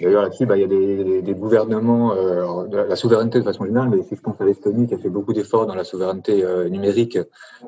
D'ailleurs, 0.00 0.22
là-dessus, 0.22 0.46
bah, 0.46 0.56
il 0.56 0.60
y 0.60 0.64
a 0.64 1.22
des, 1.22 1.34
gouvernements, 1.34 2.12
euh, 2.14 2.66
la 2.70 2.96
souveraineté 2.96 3.40
de 3.40 3.44
façon 3.44 3.64
générale, 3.64 3.90
mais 3.90 4.02
si 4.02 4.14
je 4.14 4.20
pense 4.20 4.40
à 4.40 4.44
l'Estonie 4.44 4.86
qui 4.86 4.94
a 4.94 4.98
fait 4.98 5.08
beaucoup 5.08 5.32
d'efforts 5.32 5.66
dans 5.66 5.74
la 5.74 5.84
souveraineté 5.84 6.44
euh, 6.44 6.68
numérique 6.68 7.18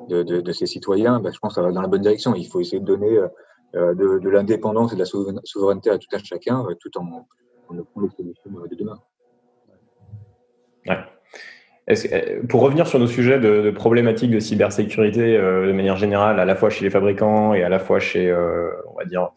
de, 0.09 0.53
ses 0.53 0.67
citoyens, 0.67 1.19
bah, 1.21 1.31
je 1.33 1.39
pense 1.39 1.53
que 1.53 1.55
ça 1.57 1.63
va 1.63 1.73
dans 1.73 1.83
la 1.83 1.89
bonne 1.89 2.03
direction. 2.03 2.35
Il 2.35 2.47
faut 2.47 2.61
essayer 2.61 2.81
de 2.81 2.85
donner 2.85 3.19
euh, 3.75 3.95
de, 3.95 4.29
l'indépendance 4.29 4.93
et 4.93 4.95
de 4.95 5.01
la 5.01 5.07
souveraineté 5.07 5.91
à 5.91 5.99
tout 5.99 6.07
un 6.13 6.19
chacun, 6.19 6.65
tout 6.79 6.99
en, 6.99 7.27
en 7.69 7.79
offrant 7.79 8.01
les 8.03 8.11
solutions 8.11 8.51
de 8.71 8.77
demain. 8.77 8.99
Pour 12.49 12.61
revenir 12.61 12.87
sur 12.87 13.01
nos 13.01 13.09
sujets 13.09 13.41
de, 13.41 13.63
de 13.63 13.71
problématiques 13.73 14.31
de 14.31 14.39
cybersécurité 14.39 15.37
de 15.37 15.73
manière 15.73 15.97
générale, 15.97 16.39
à 16.39 16.45
la 16.45 16.55
fois 16.55 16.71
chez 16.71 16.85
les 16.85 16.91
fabricants 16.91 17.55
et 17.55 17.65
à 17.65 17.69
la 17.69 17.81
fois 17.81 17.99
chez, 17.99 18.33
on 18.33 18.97
va 18.97 19.05
dire, 19.05 19.31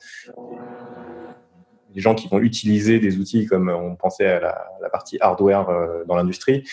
des 1.93 2.01
gens 2.01 2.15
qui 2.15 2.27
vont 2.27 2.39
utiliser 2.39 2.99
des 2.99 3.17
outils 3.17 3.45
comme 3.45 3.69
on 3.69 3.95
pensait 3.95 4.27
à 4.27 4.39
la, 4.39 4.67
la 4.81 4.89
partie 4.89 5.17
hardware 5.21 5.69
euh, 5.69 6.03
dans 6.05 6.15
l'industrie. 6.15 6.63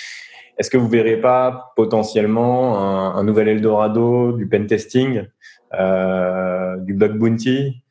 Est-ce 0.59 0.71
que 0.71 0.77
vous 0.77 0.89
verrez 0.89 1.21
pas 1.21 1.73
potentiellement 1.77 2.79
un, 2.79 3.15
un 3.17 3.25
nouvel 3.25 3.49
Eldorado 3.49 4.33
du 4.33 4.47
pen 4.47 4.67
testing, 4.67 5.25
euh, 5.75 6.77
du 6.79 6.95
bug 6.95 7.17
bounty, 7.17 7.83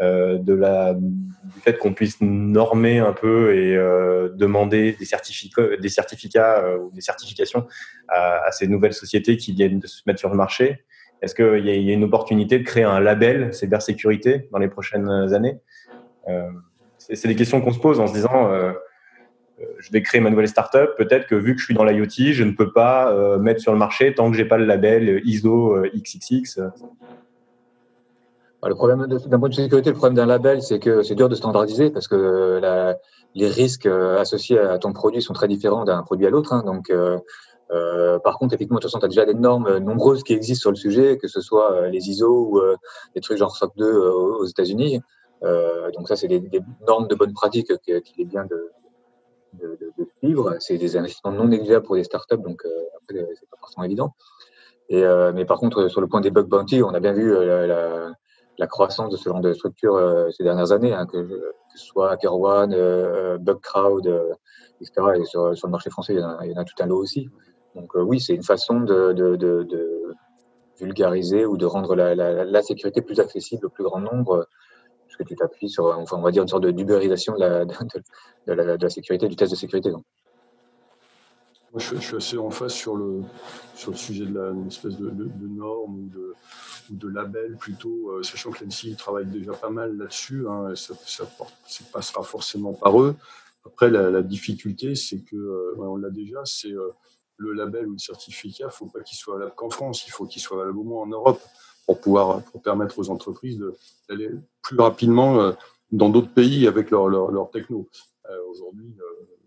euh, 0.00 0.38
de 0.38 0.54
la, 0.54 0.94
du 0.94 1.60
fait 1.60 1.76
qu'on 1.76 1.92
puisse 1.92 2.20
normer 2.20 3.00
un 3.00 3.12
peu 3.12 3.56
et 3.56 3.76
euh, 3.76 4.28
demander 4.28 4.92
des 4.92 5.04
certificats, 5.04 5.76
des 5.76 5.88
certificats 5.88 6.60
euh, 6.62 6.78
ou 6.78 6.92
des 6.92 7.00
certifications 7.00 7.66
à, 8.06 8.44
à, 8.46 8.52
ces 8.52 8.68
nouvelles 8.68 8.92
sociétés 8.92 9.36
qui 9.36 9.52
viennent 9.52 9.80
de 9.80 9.88
se 9.88 10.02
mettre 10.06 10.20
sur 10.20 10.28
le 10.28 10.36
marché? 10.36 10.84
Est-ce 11.20 11.34
qu'il 11.34 11.66
y, 11.66 11.82
y, 11.82 11.90
a 11.90 11.94
une 11.94 12.04
opportunité 12.04 12.60
de 12.60 12.64
créer 12.64 12.84
un 12.84 13.00
label 13.00 13.52
cybersécurité 13.52 14.48
dans 14.52 14.58
les 14.58 14.68
prochaines 14.68 15.08
années? 15.34 15.58
C'est 17.12 17.28
des 17.28 17.36
questions 17.36 17.60
qu'on 17.60 17.72
se 17.72 17.78
pose 17.78 18.00
en 18.00 18.06
se 18.06 18.12
disant 18.12 18.50
je 19.78 19.90
vais 19.90 20.02
créer 20.02 20.20
ma 20.20 20.30
nouvelle 20.30 20.48
startup. 20.48 20.90
Peut-être 20.96 21.26
que 21.26 21.34
vu 21.34 21.54
que 21.54 21.60
je 21.60 21.64
suis 21.64 21.74
dans 21.74 21.84
l'IoT, 21.84 22.32
je 22.32 22.44
ne 22.44 22.52
peux 22.52 22.72
pas 22.72 23.38
mettre 23.38 23.60
sur 23.60 23.72
le 23.72 23.78
marché 23.78 24.14
tant 24.14 24.30
que 24.30 24.36
j'ai 24.36 24.44
pas 24.44 24.58
le 24.58 24.66
label 24.66 25.22
ISO 25.24 25.76
XXX. 25.94 26.60
Bah, 28.60 28.68
le 28.68 28.74
problème 28.74 29.06
d'un 29.06 29.38
point 29.38 29.48
de 29.48 29.54
sécurité, 29.54 29.90
le 29.90 29.96
problème 29.96 30.16
d'un 30.16 30.26
label, 30.26 30.62
c'est 30.62 30.80
que 30.80 31.02
c'est 31.02 31.14
dur 31.14 31.28
de 31.28 31.34
standardiser 31.34 31.90
parce 31.90 32.08
que 32.08 32.60
les 33.34 33.48
risques 33.48 33.86
euh, 33.86 34.18
associés 34.18 34.58
à 34.58 34.78
ton 34.78 34.92
produit 34.92 35.22
sont 35.22 35.32
très 35.32 35.48
différents 35.48 35.84
d'un 35.84 36.02
produit 36.02 36.26
à 36.26 36.30
l'autre. 36.30 36.52
Hein. 36.52 36.62
donc, 36.64 36.90
euh, 36.90 37.18
euh, 37.70 38.18
par 38.18 38.38
contre, 38.38 38.54
effectivement, 38.54 38.80
tu 38.80 38.88
as 38.92 39.08
déjà 39.08 39.26
des 39.26 39.34
normes 39.34 39.78
nombreuses 39.78 40.24
qui 40.24 40.32
existent 40.32 40.62
sur 40.62 40.70
le 40.70 40.76
sujet, 40.76 41.18
que 41.18 41.28
ce 41.28 41.40
soit 41.40 41.88
les 41.88 42.08
ISO 42.08 42.48
ou 42.50 42.60
des 43.14 43.20
trucs 43.20 43.36
genre 43.38 43.54
SOC 43.54 43.76
2 43.76 43.98
aux 43.98 44.46
États-Unis. 44.46 45.02
Donc 45.42 46.08
ça, 46.08 46.16
c'est 46.16 46.28
des, 46.28 46.60
normes 46.86 47.08
de 47.08 47.14
bonne 47.14 47.32
pratique 47.32 47.72
qu'il 47.82 48.20
est 48.20 48.24
bien 48.24 48.44
de, 48.44 48.70
suivre. 50.18 50.56
C'est 50.60 50.78
des 50.78 50.96
investissements 50.96 51.32
non 51.32 51.48
négligeables 51.48 51.86
pour 51.86 51.96
des 51.96 52.04
startups, 52.04 52.38
donc 52.38 52.62
après, 53.02 53.26
c'est 53.38 53.48
pas 53.48 53.56
forcément 53.58 53.84
évident. 53.84 54.14
Mais 54.90 55.44
par 55.44 55.58
contre, 55.58 55.88
sur 55.88 56.00
le 56.00 56.06
point 56.06 56.20
des 56.20 56.30
bug 56.30 56.46
bounty, 56.46 56.82
on 56.82 56.90
a 56.90 57.00
bien 57.00 57.12
vu 57.12 57.32
la, 58.58 58.66
croissance 58.66 59.10
de 59.10 59.16
ce 59.16 59.28
genre 59.28 59.40
de 59.40 59.52
structure 59.52 59.94
euh, 59.94 60.30
ces 60.30 60.42
dernières 60.42 60.72
années, 60.72 60.92
hein, 60.92 61.06
que, 61.06 61.54
ce 61.78 61.86
soit 61.86 62.10
HackerOne, 62.10 62.72
euh, 62.74 63.38
Bugcrowd, 63.38 64.06
euh, 64.06 64.34
etc. 64.80 65.20
Et 65.20 65.24
sur, 65.24 65.50
le 65.50 65.68
marché 65.68 65.90
français, 65.90 66.14
il 66.14 66.18
y, 66.18 66.22
a, 66.22 66.26
en 66.26 66.60
a 66.60 66.64
tout 66.64 66.74
un 66.80 66.86
lot 66.86 66.98
aussi. 66.98 67.28
Donc 67.74 67.94
euh, 67.94 68.02
oui, 68.02 68.20
c'est 68.20 68.34
une 68.34 68.42
façon 68.42 68.80
de, 68.80 69.14
vulgariser 70.80 71.44
ou 71.44 71.56
de 71.56 71.66
rendre 71.66 71.94
la, 71.94 72.62
sécurité 72.62 73.02
plus 73.02 73.20
accessible 73.20 73.66
au 73.66 73.70
plus 73.70 73.84
grand 73.84 74.00
nombre, 74.00 74.46
puisque 75.18 75.28
tu 75.28 75.36
t'appuies 75.36 75.68
sur, 75.68 75.86
enfin, 75.86 76.16
on 76.16 76.22
va 76.22 76.30
dire, 76.30 76.42
une 76.42 76.48
sorte 76.48 76.62
de 76.64 76.70
d'ubérisation 76.70 77.34
de 77.34 77.40
la, 77.40 77.64
de, 77.64 77.72
la, 78.52 78.76
de 78.76 78.82
la 78.82 78.90
sécurité, 78.90 79.28
du 79.28 79.36
test 79.36 79.50
de 79.50 79.56
sécurité. 79.56 79.90
Moi, 79.90 80.02
je, 81.76 81.96
suis 81.96 82.16
assez 82.16 82.38
en 82.38 82.50
face 82.50 82.72
sur 82.72 82.96
le, 82.96 83.22
sur 83.74 83.90
le 83.90 83.96
sujet 83.96 84.24
de 84.24 84.38
la, 84.38 84.50
une 84.50 84.68
espèce 84.68 84.96
de, 84.96 85.10
de, 85.10 85.24
de 85.24 85.48
norme 85.48 85.98
ou 85.98 86.08
de, 86.08 86.34
ou 86.90 86.96
de 86.96 87.08
label 87.08 87.56
plutôt, 87.56 88.10
euh, 88.10 88.22
sachant 88.22 88.50
que 88.50 88.64
l'ANSI 88.64 88.96
travaille 88.96 89.26
déjà 89.26 89.52
pas 89.52 89.68
mal 89.68 89.96
là-dessus, 89.96 90.46
hein, 90.48 90.74
ça, 90.74 90.94
passera 91.92 92.22
forcément 92.22 92.72
par 92.72 93.00
eux. 93.00 93.16
Après, 93.66 93.90
la, 93.90 94.10
la 94.10 94.22
difficulté, 94.22 94.94
c'est 94.94 95.18
que, 95.18 95.36
euh, 95.36 95.74
on 95.78 95.96
l'a 95.96 96.10
déjà, 96.10 96.40
c'est 96.44 96.72
euh, 96.72 96.90
le 97.36 97.52
label 97.52 97.86
ou 97.86 97.92
le 97.92 97.98
certificat, 97.98 98.64
il 98.64 98.66
ne 98.66 98.72
faut 98.72 98.86
pas 98.86 99.00
qu'il 99.00 99.18
soit 99.18 99.34
valable 99.34 99.54
qu'en 99.54 99.68
France, 99.68 100.06
il 100.06 100.10
faut 100.10 100.26
qu'il 100.26 100.40
soit 100.40 100.56
valable 100.56 100.78
au 100.78 100.84
moins 100.84 101.02
en 101.02 101.06
Europe 101.06 101.40
pour 101.88 102.00
pouvoir 102.00 102.42
pour 102.44 102.60
permettre 102.60 102.98
aux 102.98 103.08
entreprises 103.08 103.64
d'aller 104.08 104.30
plus 104.62 104.78
rapidement 104.78 105.40
euh, 105.40 105.52
dans 105.90 106.10
d'autres 106.10 106.32
pays 106.32 106.66
avec 106.66 106.90
leur, 106.90 107.08
leur, 107.08 107.30
leur 107.30 107.50
techno. 107.50 107.88
Euh, 108.28 108.36
Aujourd'hui, 108.50 108.94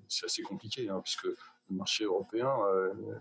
c'est 0.08 0.25
assez 0.25 0.41
compliqué, 0.41 0.89
hein, 0.89 1.01
puisque 1.04 1.25
le 1.25 1.75
marché 1.75 2.04
européen 2.04 2.49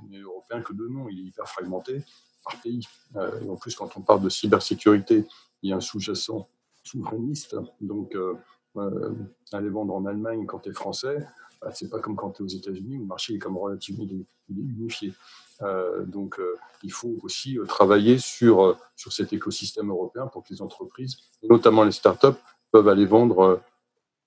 n'est 0.08 0.20
européen 0.20 0.62
que 0.62 0.72
de 0.72 0.88
nom, 0.88 1.08
il 1.10 1.20
est 1.20 1.24
hyper 1.24 1.46
fragmenté 1.46 2.02
par 2.44 2.60
pays. 2.62 2.86
Euh, 3.16 3.40
et 3.40 3.48
en 3.48 3.56
plus, 3.56 3.74
quand 3.74 3.96
on 3.96 4.00
parle 4.00 4.22
de 4.22 4.28
cybersécurité, 4.28 5.26
il 5.62 5.70
y 5.70 5.72
a 5.72 5.76
un 5.76 5.80
sous-jacent 5.80 6.48
souverainiste. 6.82 7.56
Donc, 7.80 8.14
euh, 8.14 8.34
euh, 8.76 9.14
aller 9.52 9.68
vendre 9.68 9.94
en 9.94 10.06
Allemagne 10.06 10.46
quand 10.46 10.60
tu 10.60 10.70
es 10.70 10.72
français, 10.72 11.26
bah, 11.60 11.70
c'est 11.74 11.90
pas 11.90 12.00
comme 12.00 12.16
quand 12.16 12.30
tu 12.30 12.42
es 12.42 12.44
aux 12.44 12.48
États-Unis 12.48 12.96
où 12.96 13.00
le 13.00 13.06
marché 13.06 13.34
est 13.34 13.38
comme 13.38 13.58
relativement 13.58 14.06
il 14.08 14.24
unifié. 14.58 15.12
Euh, 15.62 16.04
donc, 16.06 16.38
euh, 16.38 16.56
il 16.82 16.92
faut 16.92 17.16
aussi 17.22 17.58
euh, 17.58 17.64
travailler 17.64 18.18
sur, 18.18 18.78
sur 18.96 19.12
cet 19.12 19.32
écosystème 19.32 19.90
européen 19.90 20.26
pour 20.26 20.42
que 20.42 20.48
les 20.50 20.62
entreprises, 20.62 21.16
notamment 21.48 21.84
les 21.84 21.92
startups, 21.92 22.38
peuvent 22.72 22.88
aller 22.88 23.06
vendre 23.06 23.60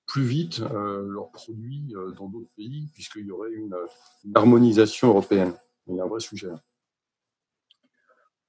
plus 0.06 0.24
vite 0.24 0.60
leurs 0.60 1.32
produits 1.32 1.94
dans 2.18 2.28
d'autres 2.28 2.52
pays, 2.58 2.90
puisqu'il 2.94 3.26
y 3.26 3.32
aurait 3.32 3.54
une, 3.54 3.74
harmonisation 4.36 5.08
européenne. 5.08 5.54
Il 5.88 5.96
y 5.96 6.02
a 6.02 6.04
un 6.04 6.08
vrai 6.08 6.20
sujet. 6.20 6.48
Là. 6.48 6.62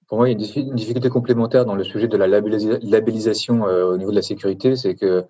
Pour 0.09 0.19
moi, 0.19 0.29
il 0.29 0.41
y 0.41 0.45
a 0.45 0.61
une 0.61 0.75
difficulté 0.75 1.09
complémentaire 1.09 1.65
dans 1.65 1.77
le 1.77 1.85
sujet 1.85 2.09
de 2.09 2.17
la 2.17 2.27
labellisation 2.27 3.63
au 3.63 3.97
niveau 3.97 4.11
de 4.11 4.17
la 4.17 4.23
sécurité, 4.23 4.75
c'est 4.75 4.97
que 4.97 5.25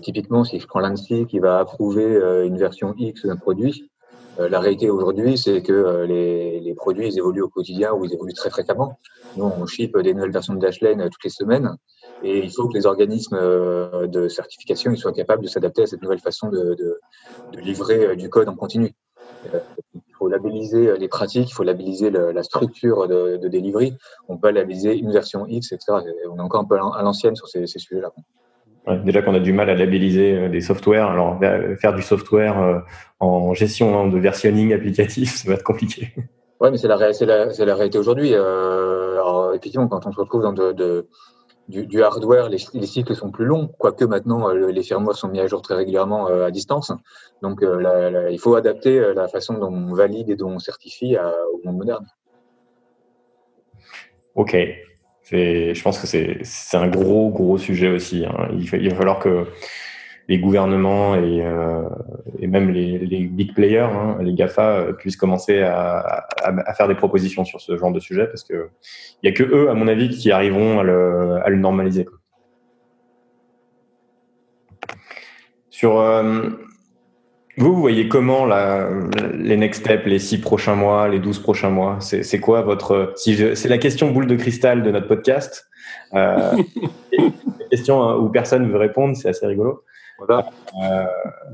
typiquement, 0.00 0.42
si 0.42 0.58
je 0.58 0.66
prends 0.66 0.80
l'ANSI 0.80 1.26
qui 1.26 1.38
va 1.38 1.60
approuver 1.60 2.44
une 2.44 2.58
version 2.58 2.92
X 2.98 3.24
d'un 3.24 3.36
produit, 3.36 3.92
la 4.38 4.60
réalité 4.60 4.90
aujourd'hui, 4.90 5.38
c'est 5.38 5.62
que 5.62 5.72
euh, 5.72 6.06
les, 6.06 6.60
les, 6.60 6.74
produits 6.74 7.08
ils 7.08 7.18
évoluent 7.18 7.42
au 7.42 7.48
quotidien 7.48 7.92
ou 7.92 8.04
ils 8.04 8.12
évoluent 8.12 8.34
très 8.34 8.50
fréquemment. 8.50 8.98
Nous, 9.36 9.44
on 9.44 9.66
ship 9.66 9.96
des 9.98 10.14
nouvelles 10.14 10.32
versions 10.32 10.54
de 10.54 10.60
Dashlane 10.60 11.00
euh, 11.00 11.08
toutes 11.08 11.24
les 11.24 11.30
semaines 11.30 11.76
et 12.22 12.38
il 12.38 12.50
faut 12.52 12.68
que 12.68 12.74
les 12.74 12.86
organismes 12.86 13.36
de 13.36 14.28
certification 14.28 14.92
ils 14.92 14.96
soient 14.96 15.12
capables 15.12 15.42
de 15.42 15.48
s'adapter 15.48 15.82
à 15.82 15.86
cette 15.86 16.00
nouvelle 16.02 16.20
façon 16.20 16.48
de, 16.48 16.74
de, 16.74 17.00
de 17.52 17.60
livrer 17.60 18.16
du 18.16 18.30
code 18.30 18.48
en 18.48 18.54
continu 18.54 18.94
faut 20.24 20.28
labelliser 20.28 20.88
euh, 20.88 20.96
les 20.96 21.08
pratiques, 21.08 21.50
il 21.50 21.52
faut 21.52 21.64
labelliser 21.64 22.10
la 22.10 22.42
structure 22.42 23.08
de, 23.08 23.36
de 23.36 23.48
delivery. 23.48 23.96
On 24.28 24.38
peut 24.38 24.50
labelliser 24.50 24.96
une 24.96 25.12
version 25.12 25.46
X, 25.46 25.72
etc. 25.72 25.98
on 26.30 26.38
est 26.38 26.40
encore 26.40 26.60
un 26.60 26.64
peu 26.64 26.76
à 26.76 27.02
l'ancienne 27.02 27.36
sur 27.36 27.48
ces, 27.48 27.66
ces 27.66 27.78
sujets-là. 27.78 28.12
Ouais, 28.86 28.98
déjà 28.98 29.22
qu'on 29.22 29.34
a 29.34 29.40
du 29.40 29.52
mal 29.52 29.70
à 29.70 29.74
labelliser 29.74 30.34
euh, 30.34 30.48
des 30.48 30.60
softwares, 30.60 31.10
alors 31.10 31.40
faire 31.80 31.94
du 31.94 32.02
software 32.02 32.60
euh, 32.60 32.78
en 33.18 33.54
gestion 33.54 33.98
hein, 33.98 34.08
de 34.08 34.18
versionning 34.18 34.74
applicatif, 34.74 35.34
ça 35.36 35.48
va 35.48 35.54
être 35.54 35.62
compliqué. 35.62 36.12
Ouais, 36.60 36.70
mais 36.70 36.76
c'est 36.76 36.88
la, 36.88 36.96
la, 36.96 37.46
la, 37.46 37.74
réalité 37.74 37.98
aujourd'hui. 37.98 38.30
Euh, 38.32 39.14
alors, 39.14 39.54
effectivement, 39.54 39.88
quand 39.88 40.06
on 40.06 40.12
se 40.12 40.20
retrouve 40.20 40.42
dans 40.42 40.52
de, 40.52 40.72
de 40.72 41.08
du, 41.68 41.86
du, 41.86 42.02
hardware, 42.02 42.48
les, 42.48 42.58
les, 42.74 42.86
cycles 42.86 43.14
sont 43.14 43.30
plus 43.30 43.46
longs, 43.46 43.68
quoique 43.78 44.04
maintenant 44.04 44.48
euh, 44.50 44.70
les 44.70 44.82
firmware 44.82 45.16
sont 45.16 45.28
mis 45.28 45.40
à 45.40 45.46
jour 45.46 45.62
très 45.62 45.74
régulièrement 45.74 46.28
euh, 46.28 46.46
à 46.46 46.50
distance. 46.50 46.92
Donc 47.42 47.62
euh, 47.62 47.80
la, 47.80 48.30
il 48.30 48.38
faut 48.38 48.54
adapter 48.54 49.14
la 49.14 49.28
façon 49.28 49.54
dont 49.54 49.72
on 49.72 49.94
valide 49.94 50.28
et 50.30 50.36
dont 50.36 50.50
on 50.50 50.58
certifie 50.58 51.16
à, 51.16 51.32
au 51.52 51.60
monde 51.64 51.78
moderne. 51.78 52.06
Ok, 54.34 54.56
je 55.30 55.82
pense 55.82 55.98
que 55.98 56.06
c'est 56.06 56.76
un 56.76 56.88
gros 56.88 57.30
gros 57.30 57.58
sujet 57.58 57.88
aussi. 57.88 58.24
Hein. 58.24 58.48
Il, 58.52 58.68
va 58.68 58.96
falloir 58.96 59.18
que 59.18 59.46
les 60.28 60.38
gouvernements 60.38 61.16
et, 61.16 61.42
euh, 61.44 61.82
même 62.40 62.70
les, 62.70 62.98
big 63.26 63.54
players, 63.54 63.80
hein, 63.80 64.18
les 64.20 64.34
GAFA, 64.34 64.70
euh, 64.70 64.92
puissent 64.92 65.16
commencer 65.16 65.62
à, 65.62 66.26
faire 66.76 66.88
des 66.88 66.94
propositions 66.94 67.44
sur 67.44 67.60
ce 67.60 67.76
genre 67.76 67.92
de 67.92 68.00
sujet 68.00 68.26
parce 68.26 68.44
que 68.44 68.68
il 69.22 69.28
y 69.28 69.32
a 69.32 69.32
que 69.32 69.42
eux, 69.42 69.70
à 69.70 69.74
mon 69.74 69.88
avis, 69.88 70.08
qui 70.10 70.30
arriveront 70.30 70.80
à 70.80 70.82
le, 70.82 71.56
normaliser. 71.56 72.06
Sur 75.70 75.98
euh, 75.98 76.50
vous, 77.56 77.74
vous 77.74 77.80
voyez 77.80 78.08
comment 78.08 78.46
la, 78.46 78.88
les 79.34 79.56
next 79.56 79.82
steps, 79.82 80.06
les 80.06 80.18
six 80.18 80.38
prochains 80.38 80.74
mois, 80.74 81.08
les 81.08 81.20
douze 81.20 81.38
prochains 81.38 81.70
mois 81.70 81.98
C'est 82.00 82.40
quoi 82.40 82.62
votre 82.62 83.12
si 83.16 83.36
C'est 83.56 83.68
la 83.68 83.78
question 83.78 84.10
boule 84.10 84.26
de 84.26 84.36
cristal 84.36 84.82
de 84.82 84.90
notre 84.90 85.08
podcast. 85.08 85.68
Euh, 86.14 86.56
question 87.70 88.02
hein, 88.02 88.16
où 88.16 88.28
personne 88.28 88.66
ne 88.66 88.72
veut 88.72 88.78
répondre, 88.78 89.16
c'est 89.16 89.28
assez 89.28 89.46
rigolo. 89.46 89.84
Voilà. 90.18 90.48
Euh, 90.82 91.04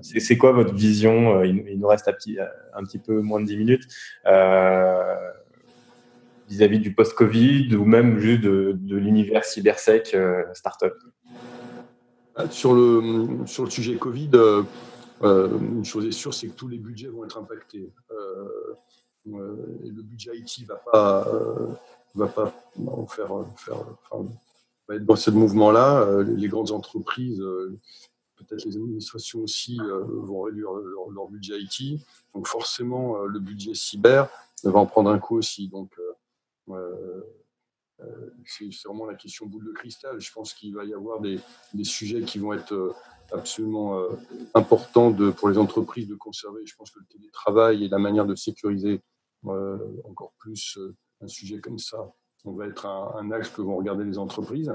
c'est 0.02 0.36
quoi 0.36 0.52
votre 0.52 0.74
vision 0.74 1.38
euh, 1.38 1.46
il, 1.46 1.64
il, 1.68 1.78
nous 1.78 1.88
reste 1.88 2.08
un 2.08 2.12
petit, 2.12 2.38
un 2.74 2.82
petit 2.84 2.98
peu 2.98 3.20
moins 3.20 3.40
de 3.40 3.46
10 3.46 3.56
minutes 3.56 3.88
euh, 4.26 5.14
vis-à-vis 6.48 6.78
-vis 6.78 6.82
du 6.82 6.94
post-Covid 6.94 7.74
ou 7.74 7.84
même 7.84 8.18
juste 8.18 8.42
de, 8.42 8.76
de 8.78 8.96
l'univers 8.96 9.44
cybersec 9.44 10.12
euh, 10.14 10.44
startup? 10.52 10.94
Sur 12.50 12.74
le, 12.74 13.46
sur 13.46 13.64
le 13.64 13.70
sujet 13.70 13.94
Covid, 13.96 14.30
euh, 14.34 14.62
une 15.22 15.84
chose 15.84 16.06
est 16.06 16.12
sûre, 16.12 16.32
c'est 16.32 16.48
que 16.48 16.54
tous 16.54 16.68
les 16.68 16.78
budgets 16.78 17.08
vont 17.08 17.24
être 17.24 17.38
impactés. 17.38 17.92
et 19.26 19.90
le 19.90 20.02
budget 20.02 20.36
IT 20.36 20.66
va 20.66 20.76
pas, 20.76 21.28
va 22.14 22.26
pas 22.26 22.52
faire, 23.08 23.28
faire 23.56 23.76
va 24.88 24.94
être 24.96 25.04
dans 25.04 25.16
ce 25.16 25.30
mouvement-là. 25.30 26.22
Les 26.22 26.48
grandes 26.48 26.70
entreprises 26.70 27.42
peut-être 28.44 28.64
les 28.64 28.76
administrations 28.76 29.40
aussi 29.40 29.78
euh, 29.80 30.02
vont 30.04 30.42
réduire 30.42 30.72
leur, 30.72 31.28
budget 31.28 31.60
IT. 31.60 32.00
Donc 32.34 32.46
forcément, 32.46 33.22
euh, 33.22 33.26
le 33.26 33.38
budget 33.38 33.74
cyber 33.74 34.28
va 34.64 34.78
en 34.78 34.86
prendre 34.86 35.10
un 35.10 35.18
coup 35.18 35.36
aussi. 35.36 35.68
Donc 35.68 35.92
euh, 36.68 37.22
c'est 38.46 38.68
vraiment 38.84 39.06
la 39.06 39.14
question 39.14 39.46
boule 39.46 39.66
de 39.66 39.72
cristal. 39.72 40.20
Je 40.20 40.32
pense 40.32 40.54
qu'il 40.54 40.74
va 40.74 40.84
y 40.84 40.94
avoir 40.94 41.20
des, 41.20 41.40
sujets 41.82 42.22
qui 42.22 42.38
vont 42.38 42.52
être 42.52 42.94
absolument 43.32 44.02
importants 44.54 45.10
de, 45.10 45.30
pour 45.30 45.48
les 45.48 45.58
entreprises 45.58 46.08
de 46.08 46.14
conserver. 46.14 46.62
Je 46.64 46.74
pense 46.76 46.90
que 46.90 46.98
le 46.98 47.06
télétravail 47.06 47.84
et 47.84 47.88
la 47.88 47.98
manière 47.98 48.26
de 48.26 48.34
sécuriser 48.34 49.00
encore 49.44 50.32
plus 50.38 50.78
un 51.20 51.28
sujet 51.28 51.60
comme 51.60 51.78
ça, 51.78 52.12
on 52.44 52.52
va 52.52 52.66
être 52.66 52.86
un, 52.86 53.30
axe 53.32 53.50
que 53.50 53.62
vont 53.62 53.76
regarder 53.76 54.04
les 54.04 54.18
entreprises. 54.18 54.72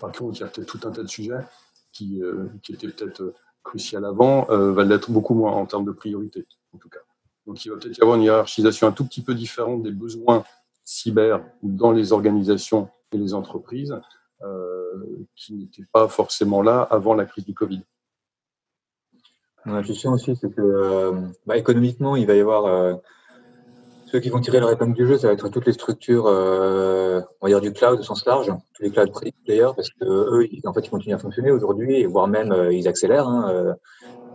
Par 0.00 0.12
contre, 0.12 0.38
il 0.38 0.40
y 0.40 0.44
a 0.44 0.48
peut-être 0.48 0.78
tout 0.78 0.86
un 0.86 0.90
tas 0.90 1.02
de 1.02 1.08
sujets 1.08 1.40
qui, 1.92 2.22
euh, 2.22 2.48
était 2.68 2.88
peut-être 2.88 3.22
euh, 3.22 3.34
crucial 3.62 4.04
avant, 4.04 4.48
euh, 4.50 4.72
va 4.72 4.84
l'être 4.84 5.10
beaucoup 5.10 5.34
moins 5.34 5.52
en 5.52 5.66
termes 5.66 5.84
de 5.84 5.92
priorité, 5.92 6.46
en 6.74 6.78
tout 6.78 6.88
cas. 6.88 7.00
Donc 7.46 7.64
il 7.64 7.70
va 7.70 7.76
peut-être 7.76 7.96
y 7.96 8.02
avoir 8.02 8.16
une 8.16 8.24
hiérarchisation 8.24 8.86
un 8.86 8.92
tout 8.92 9.06
petit 9.06 9.22
peu 9.22 9.34
différente 9.34 9.82
des 9.82 9.90
besoins 9.90 10.44
cyber 10.84 11.44
dans 11.62 11.92
les 11.92 12.12
organisations 12.12 12.90
et 13.12 13.18
les 13.18 13.34
entreprises 13.34 13.98
qui 15.34 15.54
n'étaient 15.54 15.86
pas 15.92 16.08
forcément 16.08 16.62
là 16.62 16.82
avant 16.82 17.14
la 17.14 17.24
crise 17.24 17.44
du 17.44 17.54
Covid. 17.54 17.82
Mon 19.64 19.74
intuition 19.74 20.12
aussi, 20.12 20.36
c'est 20.36 20.50
que 20.54 21.12
bah, 21.46 21.56
économiquement, 21.56 22.16
il 22.16 22.26
va 22.26 22.34
y 22.34 22.40
avoir 22.40 22.98
ceux 24.10 24.20
qui 24.20 24.30
vont 24.30 24.40
tirer 24.40 24.58
la 24.58 24.72
épingle 24.72 24.94
du 24.94 25.06
jeu, 25.06 25.18
ça 25.18 25.26
va 25.26 25.34
être 25.34 25.50
toutes 25.50 25.66
les 25.66 25.74
structures, 25.74 26.26
euh, 26.28 27.20
on 27.42 27.46
va 27.46 27.50
dire 27.50 27.60
du 27.60 27.74
cloud 27.74 28.00
au 28.00 28.02
sens 28.02 28.24
large, 28.24 28.50
tous 28.72 28.82
les 28.82 28.90
cloud 28.90 29.10
players, 29.44 29.72
parce 29.76 29.90
que 29.90 30.04
eux, 30.04 30.48
en 30.64 30.72
fait, 30.72 30.80
ils 30.80 30.88
continuent 30.88 31.14
à 31.14 31.18
fonctionner 31.18 31.50
aujourd'hui, 31.50 32.04
voire 32.06 32.26
même 32.26 32.50
euh, 32.50 32.72
ils 32.72 32.88
accélèrent. 32.88 33.28
Hein, 33.28 33.50
euh. 33.52 33.74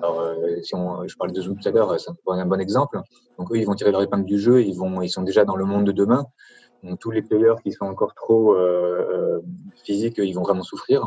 euh, 0.03 0.61
si 0.61 0.75
on, 0.75 1.07
je 1.07 1.15
parlais 1.17 1.33
de 1.33 1.41
Zoom 1.41 1.57
tout 1.57 1.67
à 1.67 1.71
l'heure, 1.71 1.99
c'est 1.99 2.11
un 2.11 2.45
bon 2.45 2.59
exemple. 2.59 3.01
Donc 3.39 3.51
eux, 3.51 3.57
ils 3.57 3.65
vont 3.65 3.73
tirer 3.73 3.91
leur 3.91 4.03
épingle 4.03 4.25
du 4.25 4.37
jeu, 4.37 4.61
ils 4.61 4.77
vont, 4.77 5.01
ils 5.01 5.09
sont 5.09 5.23
déjà 5.23 5.43
dans 5.43 5.55
le 5.55 5.65
monde 5.65 5.85
de 5.85 5.91
demain. 5.91 6.23
Tous 6.99 7.11
les 7.11 7.21
players 7.21 7.55
qui 7.63 7.71
sont 7.71 7.85
encore 7.85 8.13
trop 8.13 8.55
physiques, 9.83 10.17
ils 10.17 10.33
vont 10.33 10.43
vraiment 10.43 10.63
souffrir. 10.63 11.05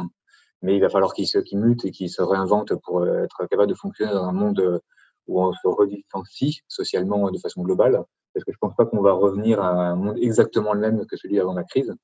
Mais 0.62 0.74
il 0.76 0.80
va 0.80 0.88
falloir 0.88 1.12
qu'ils 1.12 1.28
se, 1.28 1.38
qu'ils 1.38 1.58
mutent 1.58 1.84
et 1.84 1.90
qu'ils 1.90 2.10
se 2.10 2.22
réinventent 2.22 2.74
pour 2.82 3.06
être 3.06 3.46
capables 3.46 3.68
de 3.68 3.74
fonctionner 3.74 4.12
dans 4.12 4.24
un 4.24 4.32
monde 4.32 4.80
où 5.26 5.42
on 5.42 5.52
se 5.52 5.66
redistancie 5.66 6.60
socialement 6.68 7.30
de 7.30 7.38
façon 7.38 7.62
globale 7.62 8.04
parce 8.36 8.44
que 8.44 8.52
je 8.52 8.58
pense 8.58 8.74
pas 8.76 8.84
qu'on 8.84 9.00
va 9.00 9.12
revenir 9.12 9.62
à 9.62 9.70
un 9.70 9.96
monde 9.96 10.18
exactement 10.20 10.74
le 10.74 10.80
même 10.80 11.06
que 11.06 11.16
celui 11.16 11.40
avant 11.40 11.54
la 11.54 11.64
crise. 11.64 11.94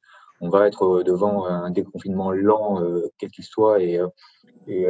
On 0.41 0.49
va 0.49 0.67
être 0.67 1.01
euh, 1.01 1.05
devant 1.05 1.45
un 1.45 1.71
déconfinement 1.71 2.33
lent, 2.33 2.83
euh, 2.83 3.07
quel 3.19 3.31
qu'il 3.31 3.45
soit, 3.45 3.79
euh, 3.81 4.09
et 4.67 4.87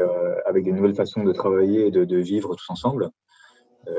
avec 0.47 0.65
des 0.65 0.71
nouvelles 0.71 0.95
façons 0.95 1.25
de 1.25 1.33
travailler 1.33 1.89
et 1.89 1.91
de, 1.91 2.17
vivre 2.19 2.55
tous 2.55 2.71
ensemble. 2.71 3.11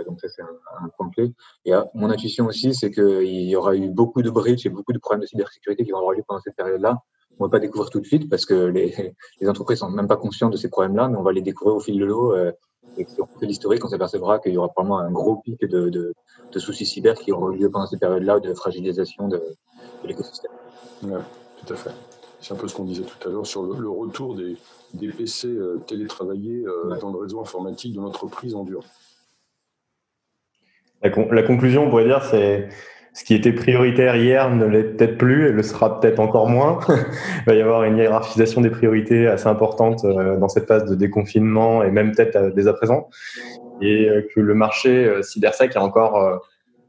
Donc 0.06 0.20
ça, 0.20 0.28
c'est 0.30 0.42
un, 0.42 0.90
point 0.98 1.10
clé. 1.10 1.34
Et 1.66 1.74
mon 1.94 2.10
intuition 2.10 2.46
aussi, 2.46 2.74
c'est 2.74 2.92
qu'il 2.92 3.50
y 3.50 3.56
aura 3.56 3.76
eu 3.76 3.90
beaucoup 3.90 4.22
de 4.22 4.30
breaches 4.30 4.66
et 4.66 4.70
beaucoup 4.70 4.94
de 4.94 5.00
problèmes 5.00 5.22
de 5.22 5.28
cybersécurité 5.28 5.84
qui 5.84 5.92
vont 5.92 6.00
avoir 6.00 6.14
lieu 6.14 6.24
pendant 6.28 6.42
cette 6.42 6.56
période-là. 6.56 7.00
On 7.40 7.46
va 7.46 7.50
pas 7.50 7.60
découvrir 7.60 7.90
tout 7.90 8.00
de 8.00 8.06
suite 8.06 8.30
parce 8.30 8.46
que 8.46 8.54
les, 8.54 9.16
les 9.42 9.50
entreprises 9.50 9.80
sont 9.80 9.90
même 9.90 10.08
pas 10.08 10.18
conscientes 10.18 10.52
de 10.52 10.58
ces 10.58 10.70
problèmes-là, 10.70 11.08
mais 11.10 11.18
on 11.18 11.24
va 11.24 11.32
les 11.32 11.42
découvrir 11.42 11.76
au 11.78 11.80
fil 11.80 12.00
de 12.00 12.06
l'eau. 12.06 12.36
et 12.36 13.06
si 13.06 13.22
on 13.22 13.26
fait 13.26 13.46
l'historique, 13.46 13.84
on 13.84 13.90
s'apercevra 13.90 14.40
qu'il 14.40 14.54
y 14.54 14.58
aura 14.58 14.70
probablement 14.70 15.00
un 15.00 15.12
gros 15.12 15.38
pic 15.38 15.60
de, 15.62 15.90
de, 15.90 16.14
de 16.54 16.60
soucis 16.60 16.86
cyber 16.86 17.16
qui 17.16 17.32
auront 17.32 17.48
lieu 17.48 17.70
pendant 17.70 17.88
cette 17.88 18.00
période-là 18.00 18.40
de 18.40 18.54
fragilisation 18.54 19.28
de, 19.28 19.42
l'écosystème. 20.06 20.52
Oui, 21.04 21.20
tout 21.66 21.74
à 21.74 21.76
fait. 21.76 21.92
C'est 22.40 22.54
un 22.54 22.58
peu 22.58 22.68
ce 22.68 22.76
qu'on 22.76 22.84
disait 22.84 23.04
tout 23.04 23.28
à 23.28 23.32
l'heure 23.32 23.46
sur 23.46 23.64
le, 23.64 23.90
retour 23.90 24.36
des, 24.36 24.58
des, 24.94 25.08
PC 25.10 25.48
euh, 25.48 25.82
télétravaillés 25.88 26.66
euh, 26.66 26.98
dans 27.00 27.12
le 27.12 27.20
réseau 27.20 27.40
informatique 27.40 27.94
de 27.94 28.02
l'entreprise 28.02 28.54
en 28.54 28.64
dur. 28.64 28.84
La, 31.04 31.44
conclusion, 31.44 31.86
on 31.86 31.90
pourrait 31.90 32.06
dire, 32.06 32.24
c'est 32.24 32.70
ce 33.14 33.24
qui 33.24 33.36
était 33.36 33.52
prioritaire 33.52 34.16
hier 34.16 34.50
ne 34.50 34.66
l'est 34.66 34.84
peut-être 34.84 35.18
plus 35.18 35.50
et 35.50 35.52
le 35.52 35.62
sera 35.62 36.00
peut-être 36.00 36.20
encore 36.20 36.50
moins. 36.50 36.80
Il 36.88 37.44
va 37.46 37.54
y 37.54 37.62
avoir 37.62 37.84
une 37.84 37.98
hiérarchisation 37.98 38.62
des 38.62 38.70
priorités 38.70 39.28
assez 39.28 39.48
importante 39.48 40.04
euh, 40.06 40.38
dans 40.38 40.48
cette 40.48 40.68
phase 40.68 40.86
de 40.86 40.96
déconfinement 40.96 41.84
et 41.84 41.92
même 41.92 42.12
peut-être 42.12 42.56
dès 42.56 42.68
à 42.68 42.74
présent 42.74 43.10
et 43.82 44.10
euh, 44.10 44.28
que 44.34 44.40
le 44.40 44.54
marché 44.54 45.06
euh, 45.06 45.22
cybersec 45.22 45.76
est 45.76 45.80
encore 45.80 46.18
euh, 46.18 46.38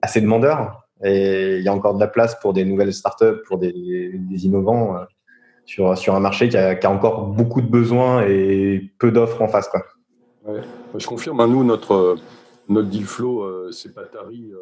assez 0.03 0.21
demandeur 0.21 0.83
et 1.03 1.57
il 1.59 1.63
y 1.63 1.69
a 1.69 1.73
encore 1.73 1.95
de 1.95 2.01
la 2.01 2.07
place 2.07 2.39
pour 2.41 2.53
des 2.53 2.65
nouvelles 2.65 2.93
startups, 2.93 3.43
pour 3.47 3.59
des, 3.59 3.73
innovants 4.31 4.97
sur, 5.67 5.91
un 5.91 6.21
marché 6.21 6.49
qui 6.49 6.57
a, 6.57 6.79
encore 6.91 7.27
beaucoup 7.27 7.61
de 7.61 7.67
besoins 7.67 8.23
et 8.23 8.91
peu 8.99 9.11
d'offres 9.11 9.43
en 9.43 9.49
face. 9.49 9.69
Je 10.97 11.07
confirme, 11.07 11.41
hein, 11.41 11.49
nous, 11.49 11.65
notre, 11.65 12.17
notre 12.69 12.89
deal 12.89 13.07
flow, 13.07 13.71
c'est 13.73 13.95
pas 13.95 14.05
tari 14.05 14.53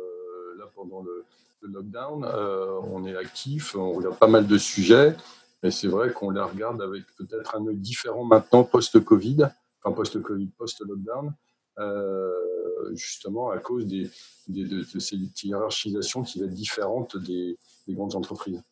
là 0.59 0.65
pendant 0.75 1.03
le, 1.03 1.25
lockdown. 1.62 2.25
on 2.25 3.05
est 3.05 3.17
actif, 3.17 3.77
on 3.77 3.93
regarde 3.93 4.19
pas 4.19 4.27
mal 4.27 4.47
de 4.47 4.59
sujets, 4.59 5.17
mais 5.62 5.71
c'est 5.71 5.87
vrai 5.87 6.12
qu'on 6.12 6.31
les 6.31 6.41
regarde 6.41 6.83
avec 6.83 7.05
peut-être 7.17 7.55
un 7.55 7.67
œil 7.69 7.77
différent 7.77 8.25
maintenant 8.25 8.65
post-Covid, 8.65 9.47
enfin 9.83 9.95
post-Covid, 9.95 10.49
post-lockdown. 10.59 11.33
Euh, 11.79 12.95
justement 12.95 13.51
à 13.51 13.59
cause 13.59 13.87
des, 13.87 14.11
de, 14.49 14.83
cette 14.83 15.43
hiérarchisation 15.43 16.23
qui 16.23 16.38
va 16.38 16.45
être 16.45 16.53
différente 16.53 17.17
des, 17.17 17.57
grandes 17.88 18.15
entreprises. 18.15 18.62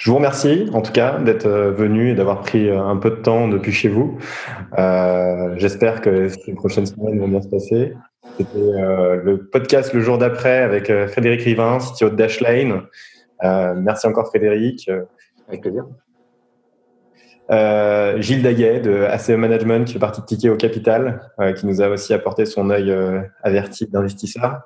Je 0.00 0.10
vous 0.10 0.16
remercie 0.16 0.68
en 0.72 0.82
tout 0.82 0.92
cas 0.92 1.18
d'être 1.18 1.46
euh, 1.46 1.70
venu 1.70 2.10
et 2.10 2.14
d'avoir 2.14 2.40
pris 2.40 2.68
euh, 2.68 2.82
un 2.82 2.96
peu 2.96 3.10
de 3.10 3.16
temps 3.16 3.48
depuis 3.48 3.72
chez 3.72 3.88
vous. 3.88 4.18
J'espère 5.56 6.00
que 6.00 6.28
les 6.46 6.54
prochaines 6.54 6.86
semaines 6.86 7.20
vont 7.20 7.28
bien 7.28 7.42
se 7.42 7.48
passer. 7.48 7.94
C'était 8.36 8.58
le 8.58 9.48
podcast 9.52 9.92
le 9.92 10.00
jour 10.00 10.16
d'après 10.16 10.58
avec 10.58 10.90
Frédéric 11.08 11.42
Rivin, 11.42 11.78
CTO 11.78 12.08
de 12.10 12.16
Dashlane. 12.16 12.82
merci 13.42 14.06
encore 14.06 14.28
Frédéric. 14.28 14.90
Avec 15.48 15.62
plaisir. 15.62 15.84
Euh, 17.50 18.20
Gilles 18.20 18.42
Daguet 18.42 18.80
de 18.80 19.02
ACE 19.02 19.30
Management, 19.30 19.84
qui 19.84 19.94
fait 19.94 19.98
partie 19.98 20.20
de 20.20 20.26
Ticket 20.26 20.50
au 20.50 20.56
Capital, 20.56 21.32
euh, 21.40 21.52
qui 21.52 21.66
nous 21.66 21.82
a 21.82 21.88
aussi 21.88 22.14
apporté 22.14 22.46
son 22.46 22.70
œil 22.70 22.92
euh, 22.92 23.22
averti 23.42 23.88
d'investisseur. 23.88 24.60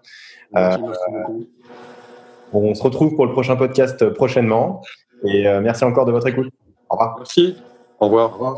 on 2.53 2.75
se 2.75 2.83
retrouve 2.83 3.14
pour 3.14 3.25
le 3.25 3.33
prochain 3.33 3.57
podcast 3.57 4.07
prochainement. 4.11 4.83
Et 5.22 5.44
merci 5.61 5.85
encore 5.85 6.05
de 6.05 6.12
votre 6.12 6.27
écoute. 6.27 6.53
Au 6.90 6.96
revoir. 6.96 7.16
Merci. 7.18 7.57
Au 8.00 8.07
revoir. 8.07 8.31
Au 8.31 8.35
revoir. 8.35 8.57